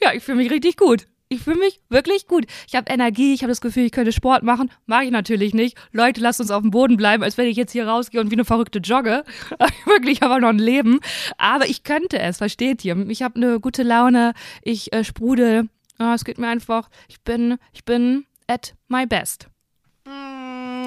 [0.02, 1.06] ja, ich fühle mich richtig gut.
[1.28, 2.46] Ich fühle mich wirklich gut.
[2.68, 4.70] Ich habe Energie, ich habe das Gefühl, ich könnte Sport machen.
[4.86, 5.76] Mache ich natürlich nicht.
[5.90, 8.36] Leute, lasst uns auf dem Boden bleiben, als wenn ich jetzt hier rausgehe und wie
[8.36, 9.24] eine verrückte jogge.
[9.86, 11.00] wirklich, ich habe noch ein Leben.
[11.38, 12.96] Aber ich könnte es, versteht ihr?
[13.08, 15.68] Ich habe eine gute Laune, ich äh, sprudel.
[15.98, 19.48] Oh, es geht mir einfach, ich bin, ich bin at my best.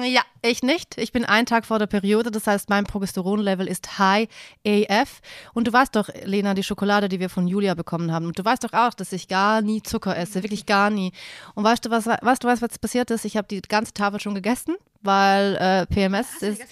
[0.02, 0.98] Ja, ich nicht.
[0.98, 4.28] Ich bin einen Tag vor der Periode, das heißt, mein Progesteronlevel ist high
[4.66, 5.20] AF.
[5.54, 8.44] Und du weißt doch, Lena, die Schokolade, die wir von Julia bekommen haben, und du
[8.44, 11.12] weißt doch auch, dass ich gar nie Zucker esse, wirklich gar nie.
[11.54, 13.24] Und weißt du, was, weißt du, was, was passiert ist?
[13.24, 16.62] Ich habe die ganze Tafel schon gegessen, weil äh, PMS Hast ist.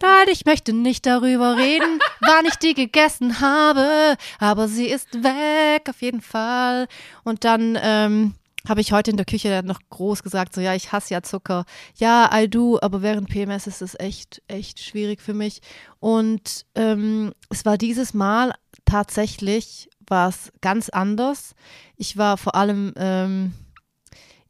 [0.00, 5.88] Nein, ich möchte nicht darüber reden, wann ich die gegessen habe, aber sie ist weg,
[5.88, 6.86] auf jeden Fall.
[7.24, 8.34] Und dann, ähm,
[8.68, 11.64] habe ich heute in der Küche noch groß gesagt, so ja, ich hasse ja Zucker.
[11.96, 15.60] Ja, I do, aber während PMS ist es echt, echt schwierig für mich.
[16.00, 18.52] Und ähm, es war dieses Mal
[18.84, 21.54] tatsächlich was ganz anders.
[21.96, 23.52] Ich war vor allem ähm,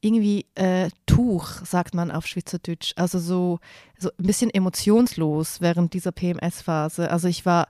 [0.01, 2.93] irgendwie äh, Tuch, sagt man auf Schweizerdeutsch.
[2.97, 3.59] Also so,
[3.99, 7.11] so ein bisschen emotionslos während dieser PMS-Phase.
[7.11, 7.69] Also ich war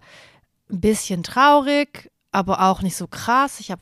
[0.70, 3.60] ein bisschen traurig, aber auch nicht so krass.
[3.60, 3.80] Ich habe,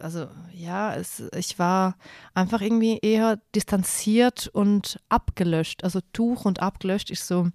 [0.00, 1.96] also ja, es, ich war
[2.32, 5.84] einfach irgendwie eher distanziert und abgelöscht.
[5.84, 7.50] Also Tuch und abgelöscht ist so,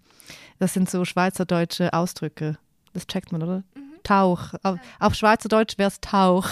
[0.60, 2.60] das sind so schweizerdeutsche Ausdrücke.
[2.94, 3.64] Das checkt man, oder?
[3.74, 4.04] Mhm.
[4.04, 4.54] Tauch.
[4.62, 6.48] Auf, auf Schweizerdeutsch wäre es Tauch.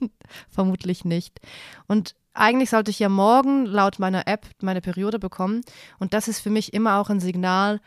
[0.48, 1.38] Vermutlich nicht.
[1.86, 5.60] Und eigentlich sollte ich ja morgen laut meiner App meine Periode bekommen.
[5.98, 7.82] Und das ist für mich immer auch ein Signal.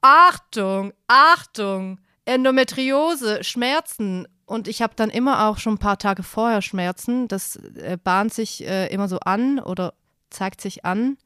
[0.00, 6.62] Achtung, Achtung, Endometriose, Schmerzen und ich habe dann immer auch schon ein paar Tage vorher
[6.62, 7.28] Schmerzen.
[7.28, 9.92] Das äh, bahnt sich äh, immer so an oder
[10.30, 11.18] zeigt sich an.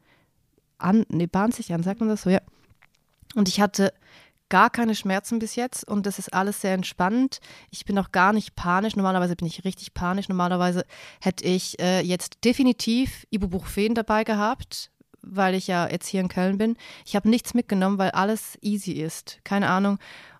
[0.78, 2.40] An, nee, bahnt sich an, sagt man das so, ja.
[3.36, 3.92] Und ich hatte
[4.48, 7.38] gar keine Schmerzen bis jetzt und das ist alles sehr entspannt.
[7.70, 8.96] Ich bin auch gar nicht panisch.
[8.96, 10.28] Normalerweise bin ich richtig panisch.
[10.28, 10.84] Normalerweise
[11.20, 14.90] hätte ich äh, jetzt definitiv Ibuprofen dabei gehabt,
[15.22, 16.76] weil ich ja jetzt hier in Köln bin.
[17.06, 19.38] Ich habe nichts mitgenommen, weil alles easy ist.
[19.44, 19.98] Keine Ahnung,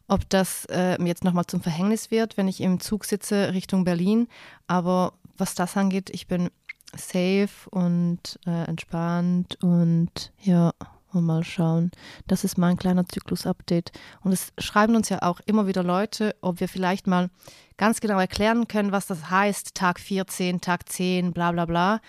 [0.08, 4.28] ob das äh, jetzt nochmal zum Verhängnis wird, wenn ich im Zug sitze Richtung Berlin.
[4.66, 6.50] Aber was das angeht, ich bin
[6.96, 10.72] safe und äh, entspannt und ja,
[11.14, 11.90] und mal schauen.
[12.26, 13.92] Das ist mein kleiner Zyklus-Update.
[14.22, 17.30] Und es schreiben uns ja auch immer wieder Leute, ob wir vielleicht mal
[17.76, 22.00] ganz genau erklären können, was das heißt, Tag 14, Tag 10, bla bla bla.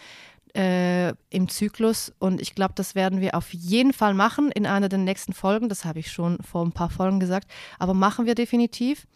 [0.56, 2.14] Äh, im Zyklus.
[2.20, 5.68] Und ich glaube, das werden wir auf jeden Fall machen in einer der nächsten Folgen.
[5.68, 7.50] Das habe ich schon vor ein paar Folgen gesagt.
[7.80, 9.08] Aber machen wir definitiv.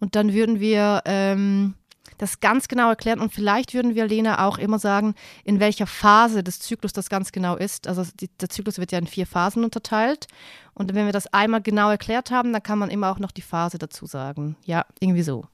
[0.00, 1.74] Und dann würden wir ähm,
[2.18, 6.42] das ganz genau erklären und vielleicht würden wir Lena auch immer sagen, in welcher Phase
[6.42, 7.86] des Zyklus das ganz genau ist.
[7.86, 10.26] Also die, der Zyklus wird ja in vier Phasen unterteilt
[10.74, 13.42] und wenn wir das einmal genau erklärt haben, dann kann man immer auch noch die
[13.42, 14.56] Phase dazu sagen.
[14.64, 15.46] Ja, irgendwie so.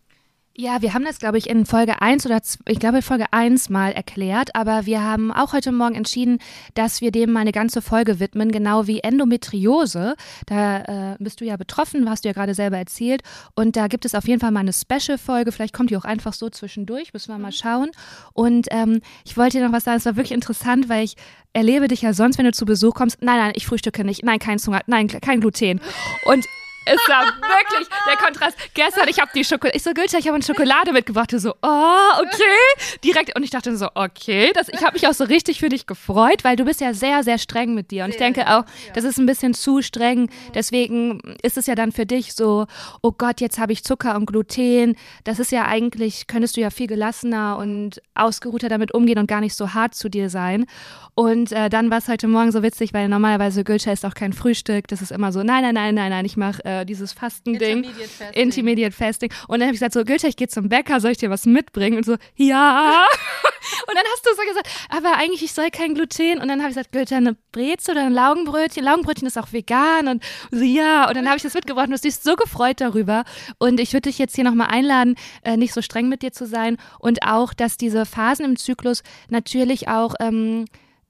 [0.59, 3.69] Ja, wir haben das, glaube ich, in Folge 1 oder ich glaube in Folge 1
[3.69, 6.39] mal erklärt, aber wir haben auch heute Morgen entschieden,
[6.73, 10.17] dass wir dem mal eine ganze Folge widmen, genau wie Endometriose.
[10.47, 13.21] Da äh, bist du ja betroffen, hast du ja gerade selber erzählt.
[13.55, 15.53] Und da gibt es auf jeden Fall mal eine Special-Folge.
[15.53, 17.91] Vielleicht kommt die auch einfach so zwischendurch, müssen wir mal schauen.
[18.33, 21.17] Und ähm, ich wollte dir noch was sagen, es war wirklich interessant, weil ich
[21.53, 23.19] erlebe dich ja sonst, wenn du zu Besuch kommst.
[23.21, 24.25] Nein, nein, ich frühstücke nicht.
[24.25, 25.83] Nein, kein Zunger, nein, kein Gluten.
[26.25, 26.47] Und
[26.87, 28.57] es war wirklich der Kontrast.
[28.75, 31.33] Gestern, ich habe die Schokolade, ich so, Gülter, ich habe eine Schokolade mitgebracht.
[31.33, 32.99] Du so, oh, okay.
[33.05, 34.53] Direkt, und ich dachte so, okay.
[34.55, 37.25] Das, ich habe mich auch so richtig für dich gefreut, weil du bist ja sehr,
[37.25, 38.05] sehr streng mit dir.
[38.05, 40.31] Und ich denke auch, das ist ein bisschen zu streng.
[40.55, 42.67] Deswegen ist es ja dann für dich so,
[43.03, 44.97] oh Gott, jetzt habe ich Zucker und Gluten.
[45.25, 49.41] Das ist ja eigentlich, könntest du ja viel gelassener und ausgeruhter damit umgehen und gar
[49.41, 50.67] nicht so hart zu dir sein.
[51.15, 54.33] Und äh, dann war es heute Morgen so witzig, weil normalerweise Gülter ist auch kein
[54.33, 54.87] Frühstück.
[54.89, 57.79] Das ist immer so, nein, nein, nein, nein, nein, ich mache äh, dieses Fastending.
[57.79, 58.43] Intermediate Fasting.
[58.43, 59.31] Intermediate Fasting.
[59.49, 61.47] Und dann habe ich gesagt, so, Gülter, ich gehe zum Bäcker, soll ich dir was
[61.47, 61.99] mitbringen?
[61.99, 63.05] Und so, ja.
[63.89, 66.41] und dann hast du so gesagt, aber eigentlich, ich soll kein Gluten.
[66.41, 68.85] Und dann habe ich gesagt, Gülter, eine Brezel oder ein Laugenbrötchen?
[68.85, 70.09] Laugenbrötchen ist auch vegan.
[70.09, 71.09] Und so, ja.
[71.09, 73.25] Und dann habe ich das mitgebracht und du bist so gefreut darüber.
[73.59, 76.47] Und ich würde dich jetzt hier nochmal einladen, äh, nicht so streng mit dir zu
[76.47, 76.77] sein.
[76.99, 80.67] Und auch, dass diese Phasen im Zyklus natürlich auch ähm,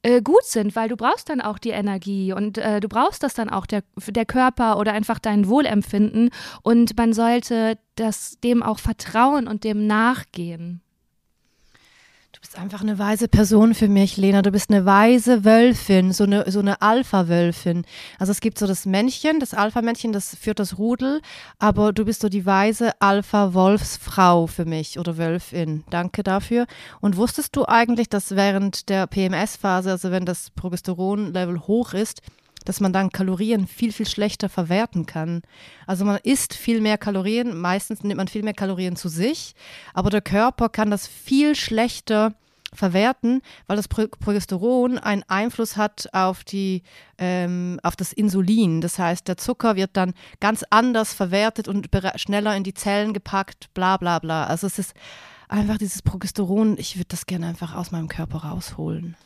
[0.07, 3.35] äh, gut sind, weil du brauchst dann auch die Energie und äh, du brauchst das
[3.35, 6.31] dann auch der, der Körper oder einfach dein Wohlempfinden
[6.63, 10.81] und man sollte das dem auch vertrauen und dem nachgehen.
[12.59, 14.41] Einfach eine weise Person für mich, Lena.
[14.41, 17.85] Du bist eine weise Wölfin, so eine, so eine Alpha-Wölfin.
[18.19, 21.21] Also es gibt so das Männchen, das Alpha-Männchen, das führt das Rudel,
[21.59, 25.85] aber du bist so die weise Alpha-Wolfsfrau für mich oder Wölfin.
[25.91, 26.67] Danke dafür.
[27.01, 32.23] Und wusstest du eigentlich, dass während der PMS-Phase, also wenn das Progesteron-Level hoch ist,
[32.65, 35.43] dass man dann Kalorien viel, viel schlechter verwerten kann.
[35.87, 39.55] Also man isst viel mehr Kalorien, meistens nimmt man viel mehr Kalorien zu sich,
[39.95, 42.35] aber der Körper kann das viel schlechter
[42.77, 46.83] verwerten, weil das Progesteron einen Einfluss hat auf, die,
[47.19, 48.81] ähm, auf das Insulin.
[48.81, 53.73] Das heißt, der Zucker wird dann ganz anders verwertet und schneller in die Zellen gepackt,
[53.75, 54.45] bla bla bla.
[54.45, 54.95] Also es ist
[55.49, 59.17] einfach dieses Progesteron, ich würde das gerne einfach aus meinem Körper rausholen.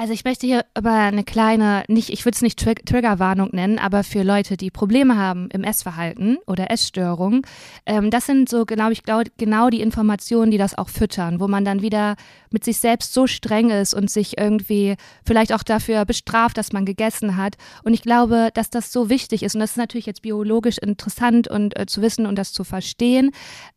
[0.00, 3.78] Also ich möchte hier aber eine kleine, nicht, ich würde es nicht Trig Triggerwarnung nennen,
[3.78, 7.42] aber für Leute, die Probleme haben im Essverhalten oder Essstörungen,
[7.84, 11.48] ähm, das sind so, glaube ich, glaub, genau die Informationen, die das auch füttern, wo
[11.48, 12.16] man dann wieder
[12.50, 16.86] mit sich selbst so streng ist und sich irgendwie vielleicht auch dafür bestraft, dass man
[16.86, 17.58] gegessen hat.
[17.84, 19.54] Und ich glaube, dass das so wichtig ist.
[19.54, 23.32] Und das ist natürlich jetzt biologisch interessant und äh, zu wissen und das zu verstehen.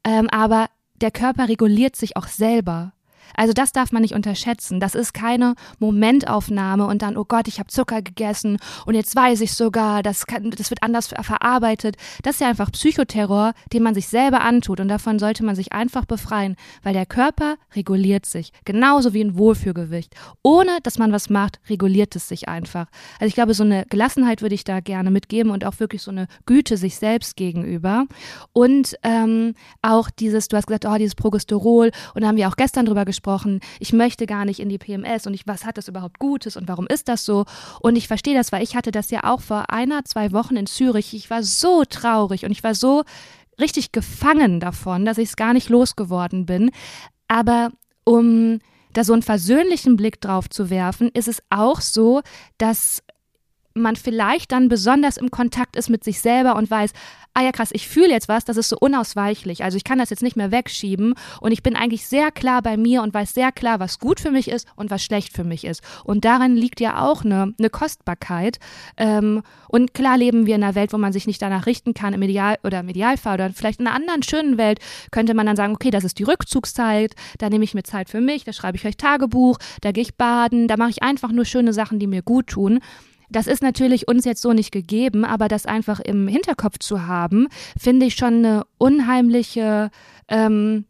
[0.05, 0.67] Ähm, aber
[1.01, 2.93] der Körper reguliert sich auch selber.
[3.35, 4.79] Also das darf man nicht unterschätzen.
[4.79, 9.41] Das ist keine Momentaufnahme und dann, oh Gott, ich habe Zucker gegessen und jetzt weiß
[9.41, 11.95] ich sogar, das, kann, das wird anders verarbeitet.
[12.23, 15.71] Das ist ja einfach Psychoterror, den man sich selber antut und davon sollte man sich
[15.73, 20.15] einfach befreien, weil der Körper reguliert sich, genauso wie ein Wohlfühlgewicht.
[20.43, 22.87] Ohne dass man was macht, reguliert es sich einfach.
[23.19, 26.11] Also ich glaube, so eine Gelassenheit würde ich da gerne mitgeben und auch wirklich so
[26.11, 28.05] eine Güte sich selbst gegenüber.
[28.51, 32.55] Und ähm, auch dieses, du hast gesagt, oh, dieses Progesterol und da haben wir auch
[32.55, 35.77] gestern drüber gesprochen, gesprochen, ich möchte gar nicht in die PMS und ich, was hat
[35.77, 37.45] das überhaupt Gutes und warum ist das so?
[37.79, 40.65] Und ich verstehe das, weil ich hatte das ja auch vor einer, zwei Wochen in
[40.65, 41.13] Zürich.
[41.13, 43.03] Ich war so traurig und ich war so
[43.59, 46.71] richtig gefangen davon, dass ich es gar nicht losgeworden bin.
[47.27, 47.69] Aber
[48.03, 48.59] um
[48.93, 52.21] da so einen versöhnlichen Blick drauf zu werfen, ist es auch so,
[52.57, 53.03] dass
[53.73, 56.91] man vielleicht dann besonders im Kontakt ist mit sich selber und weiß,
[57.33, 59.63] ah ja krass, ich fühle jetzt was, das ist so unausweichlich.
[59.63, 62.77] Also ich kann das jetzt nicht mehr wegschieben und ich bin eigentlich sehr klar bei
[62.77, 65.65] mir und weiß sehr klar, was gut für mich ist und was schlecht für mich
[65.65, 65.81] ist.
[66.03, 68.59] Und darin liegt ja auch eine, eine Kostbarkeit.
[68.97, 72.13] Ähm, und klar leben wir in einer Welt, wo man sich nicht danach richten kann,
[72.13, 74.79] im Ideal oder im Idealfall oder vielleicht in einer anderen schönen Welt
[75.11, 78.21] könnte man dann sagen, okay, das ist die Rückzugszeit, da nehme ich mir Zeit für
[78.21, 81.45] mich, da schreibe ich euch Tagebuch, da gehe ich baden, da mache ich einfach nur
[81.45, 82.79] schöne Sachen, die mir gut tun.
[83.33, 87.47] Das ist natürlich uns jetzt so nicht gegeben, aber das einfach im Hinterkopf zu haben,
[87.77, 89.89] finde ich schon eine unheimliche
[90.29, 90.85] ähm,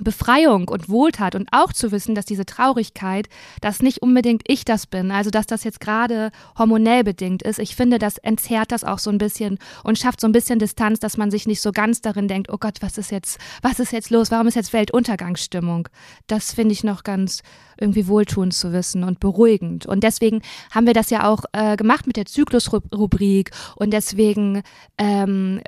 [0.00, 3.28] Befreiung und Wohltat und auch zu wissen, dass diese Traurigkeit,
[3.60, 7.58] dass nicht unbedingt ich das bin, also dass das jetzt gerade hormonell bedingt ist.
[7.58, 10.98] Ich finde, das entzerrt das auch so ein bisschen und schafft so ein bisschen Distanz,
[10.98, 13.92] dass man sich nicht so ganz darin denkt, oh Gott, was ist jetzt, was ist
[13.92, 14.30] jetzt los?
[14.30, 15.88] Warum ist jetzt Weltuntergangsstimmung?
[16.26, 17.42] Das finde ich noch ganz
[17.78, 19.86] irgendwie wohltuend zu wissen und beruhigend.
[19.86, 24.62] Und deswegen haben wir das ja auch äh, gemacht mit der Zyklusrubrik und deswegen
[24.98, 25.60] ähm,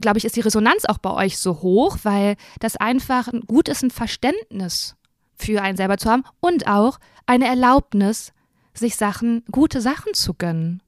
[0.00, 3.70] glaube ich, ist die Resonanz auch bei euch so hoch, weil das einfach ein gut
[3.70, 4.96] ist, ein Verständnis
[5.34, 8.34] für einen selber zu haben und auch eine Erlaubnis,
[8.74, 10.82] sich Sachen, gute Sachen zu gönnen.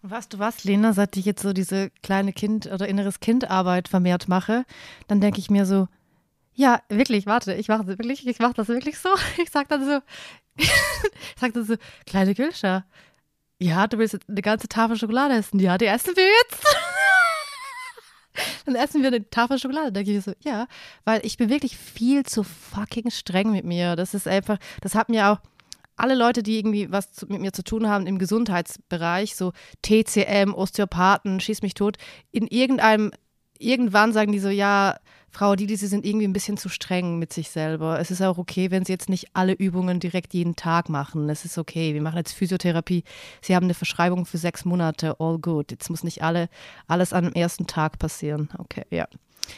[0.00, 3.88] Und weißt du was, Lena, seit ich jetzt so diese kleine Kind- oder inneres Kindarbeit
[3.88, 4.64] vermehrt mache,
[5.06, 5.86] dann denke ich mir so,
[6.54, 9.10] ja, wirklich, warte, ich mache das wirklich, ich mache das wirklich so.
[9.42, 10.00] Ich sag dann so,
[10.56, 10.72] ich
[11.36, 11.74] sag dann so,
[12.06, 12.86] kleine Gülscha,
[13.58, 15.60] ja, du willst eine ganze Tafel Schokolade essen.
[15.60, 16.64] Ja, die essen wir jetzt.
[18.70, 19.90] Dann essen wir eine Tafel Schokolade.
[19.90, 20.66] Da gehe ich so, ja,
[21.04, 23.96] weil ich bin wirklich viel zu fucking streng mit mir.
[23.96, 25.38] Das ist einfach, das hat mir auch
[25.96, 29.52] alle Leute, die irgendwie was zu, mit mir zu tun haben im Gesundheitsbereich, so
[29.82, 31.96] TCM, Osteopathen, schieß mich tot,
[32.30, 33.10] in irgendeinem,
[33.58, 34.98] irgendwann sagen die so, ja,
[35.30, 38.00] Frau Didi, Sie sind irgendwie ein bisschen zu streng mit sich selber.
[38.00, 41.28] Es ist auch okay, wenn Sie jetzt nicht alle Übungen direkt jeden Tag machen.
[41.28, 41.94] Es ist okay.
[41.94, 43.04] Wir machen jetzt Physiotherapie.
[43.40, 45.16] Sie haben eine Verschreibung für sechs Monate.
[45.20, 45.70] All good.
[45.70, 46.48] Jetzt muss nicht alle,
[46.88, 48.50] alles dem ersten Tag passieren.
[48.58, 49.06] Okay, ja.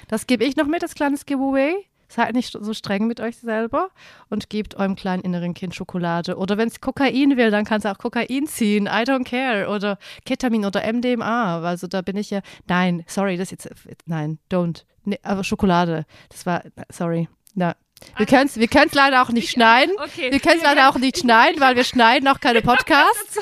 [0.08, 1.74] Das gebe ich noch mit, das kleines Giveaway.
[2.12, 3.88] Seid nicht so streng mit euch selber
[4.28, 6.36] und gebt eurem kleinen inneren Kind Schokolade.
[6.36, 8.86] Oder wenn es Kokain will, dann kann es auch Kokain ziehen.
[8.86, 9.68] I don't care.
[9.68, 11.60] Oder Ketamin oder MDMA.
[11.62, 12.40] Also da bin ich ja.
[12.68, 13.68] Nein, sorry, das jetzt.
[14.04, 14.84] Nein, don't.
[15.04, 16.04] Nee, aber Schokolade.
[16.28, 16.62] Das war.
[16.90, 17.28] Sorry.
[17.54, 17.76] Na,
[18.16, 19.94] wir können es wir leider auch nicht schneiden.
[19.98, 20.30] Okay.
[20.30, 23.38] Wir können es leider auch nicht schneiden, weil wir schneiden auch keine Podcasts.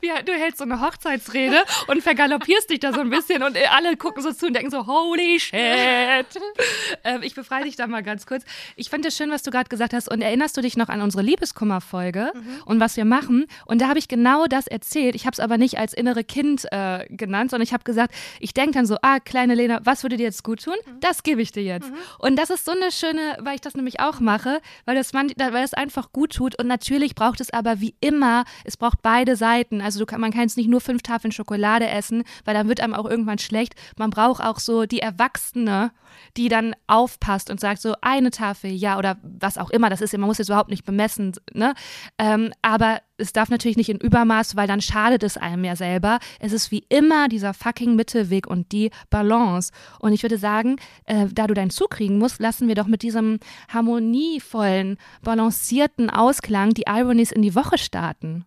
[0.00, 3.96] Wie, du hältst so eine Hochzeitsrede und vergaloppierst dich da so ein bisschen und alle
[3.96, 6.26] gucken so zu und denken so, holy shit.
[7.04, 8.44] ähm, ich befreie dich da mal ganz kurz.
[8.76, 11.02] Ich fand es schön, was du gerade gesagt hast und erinnerst du dich noch an
[11.02, 12.62] unsere Liebeskummer-Folge mhm.
[12.64, 13.46] und was wir machen?
[13.66, 15.14] Und da habe ich genau das erzählt.
[15.14, 18.54] Ich habe es aber nicht als innere Kind äh, genannt, sondern ich habe gesagt, ich
[18.54, 20.76] denke dann so, ah, kleine Lena, was würde dir jetzt gut tun?
[20.86, 21.00] Mhm.
[21.00, 21.90] Das gebe ich dir jetzt.
[21.90, 21.96] Mhm.
[22.18, 25.30] Und das ist so eine schöne, weil ich das nämlich auch mache, weil das, man,
[25.36, 29.36] weil das einfach gut tut und natürlich braucht es aber wie immer, es braucht beide
[29.36, 29.80] Seiten Zeiten.
[29.80, 32.94] Also kann, man kann jetzt nicht nur fünf Tafeln Schokolade essen, weil dann wird einem
[32.94, 33.74] auch irgendwann schlecht.
[33.96, 35.92] Man braucht auch so die Erwachsene,
[36.36, 39.90] die dann aufpasst und sagt so eine Tafel, ja oder was auch immer.
[39.90, 41.74] Das ist, man muss jetzt überhaupt nicht bemessen, ne?
[42.18, 46.18] Ähm, aber es darf natürlich nicht in Übermaß, weil dann schadet es einem ja selber.
[46.38, 49.72] Es ist wie immer dieser fucking Mittelweg und die Balance.
[49.98, 53.02] Und ich würde sagen, äh, da du deinen Zug kriegen musst, lassen wir doch mit
[53.02, 53.38] diesem
[53.68, 58.46] harmonievollen, balancierten Ausklang die Ironies in die Woche starten.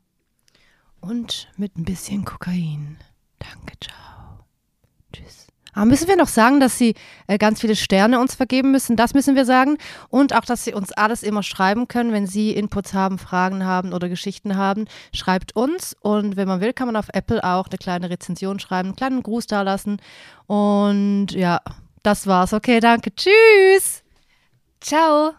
[1.03, 2.97] Und mit ein bisschen Kokain.
[3.37, 4.45] Danke, ciao.
[5.11, 5.47] Tschüss.
[5.73, 6.95] Aber müssen wir noch sagen, dass sie
[7.27, 8.95] äh, ganz viele Sterne uns vergeben müssen?
[8.95, 9.77] Das müssen wir sagen.
[10.07, 13.91] Und auch, dass sie uns alles immer schreiben können, wenn sie Inputs haben, Fragen haben
[13.91, 14.85] oder Geschichten haben.
[15.13, 15.93] Schreibt uns.
[15.99, 19.23] Und wenn man will, kann man auf Apple auch eine kleine Rezension schreiben, einen kleinen
[19.23, 19.97] Gruß da lassen.
[20.45, 21.59] Und ja,
[22.01, 22.53] das war's.
[22.53, 23.13] Okay, danke.
[23.13, 24.03] Tschüss.
[24.79, 25.33] Ciao.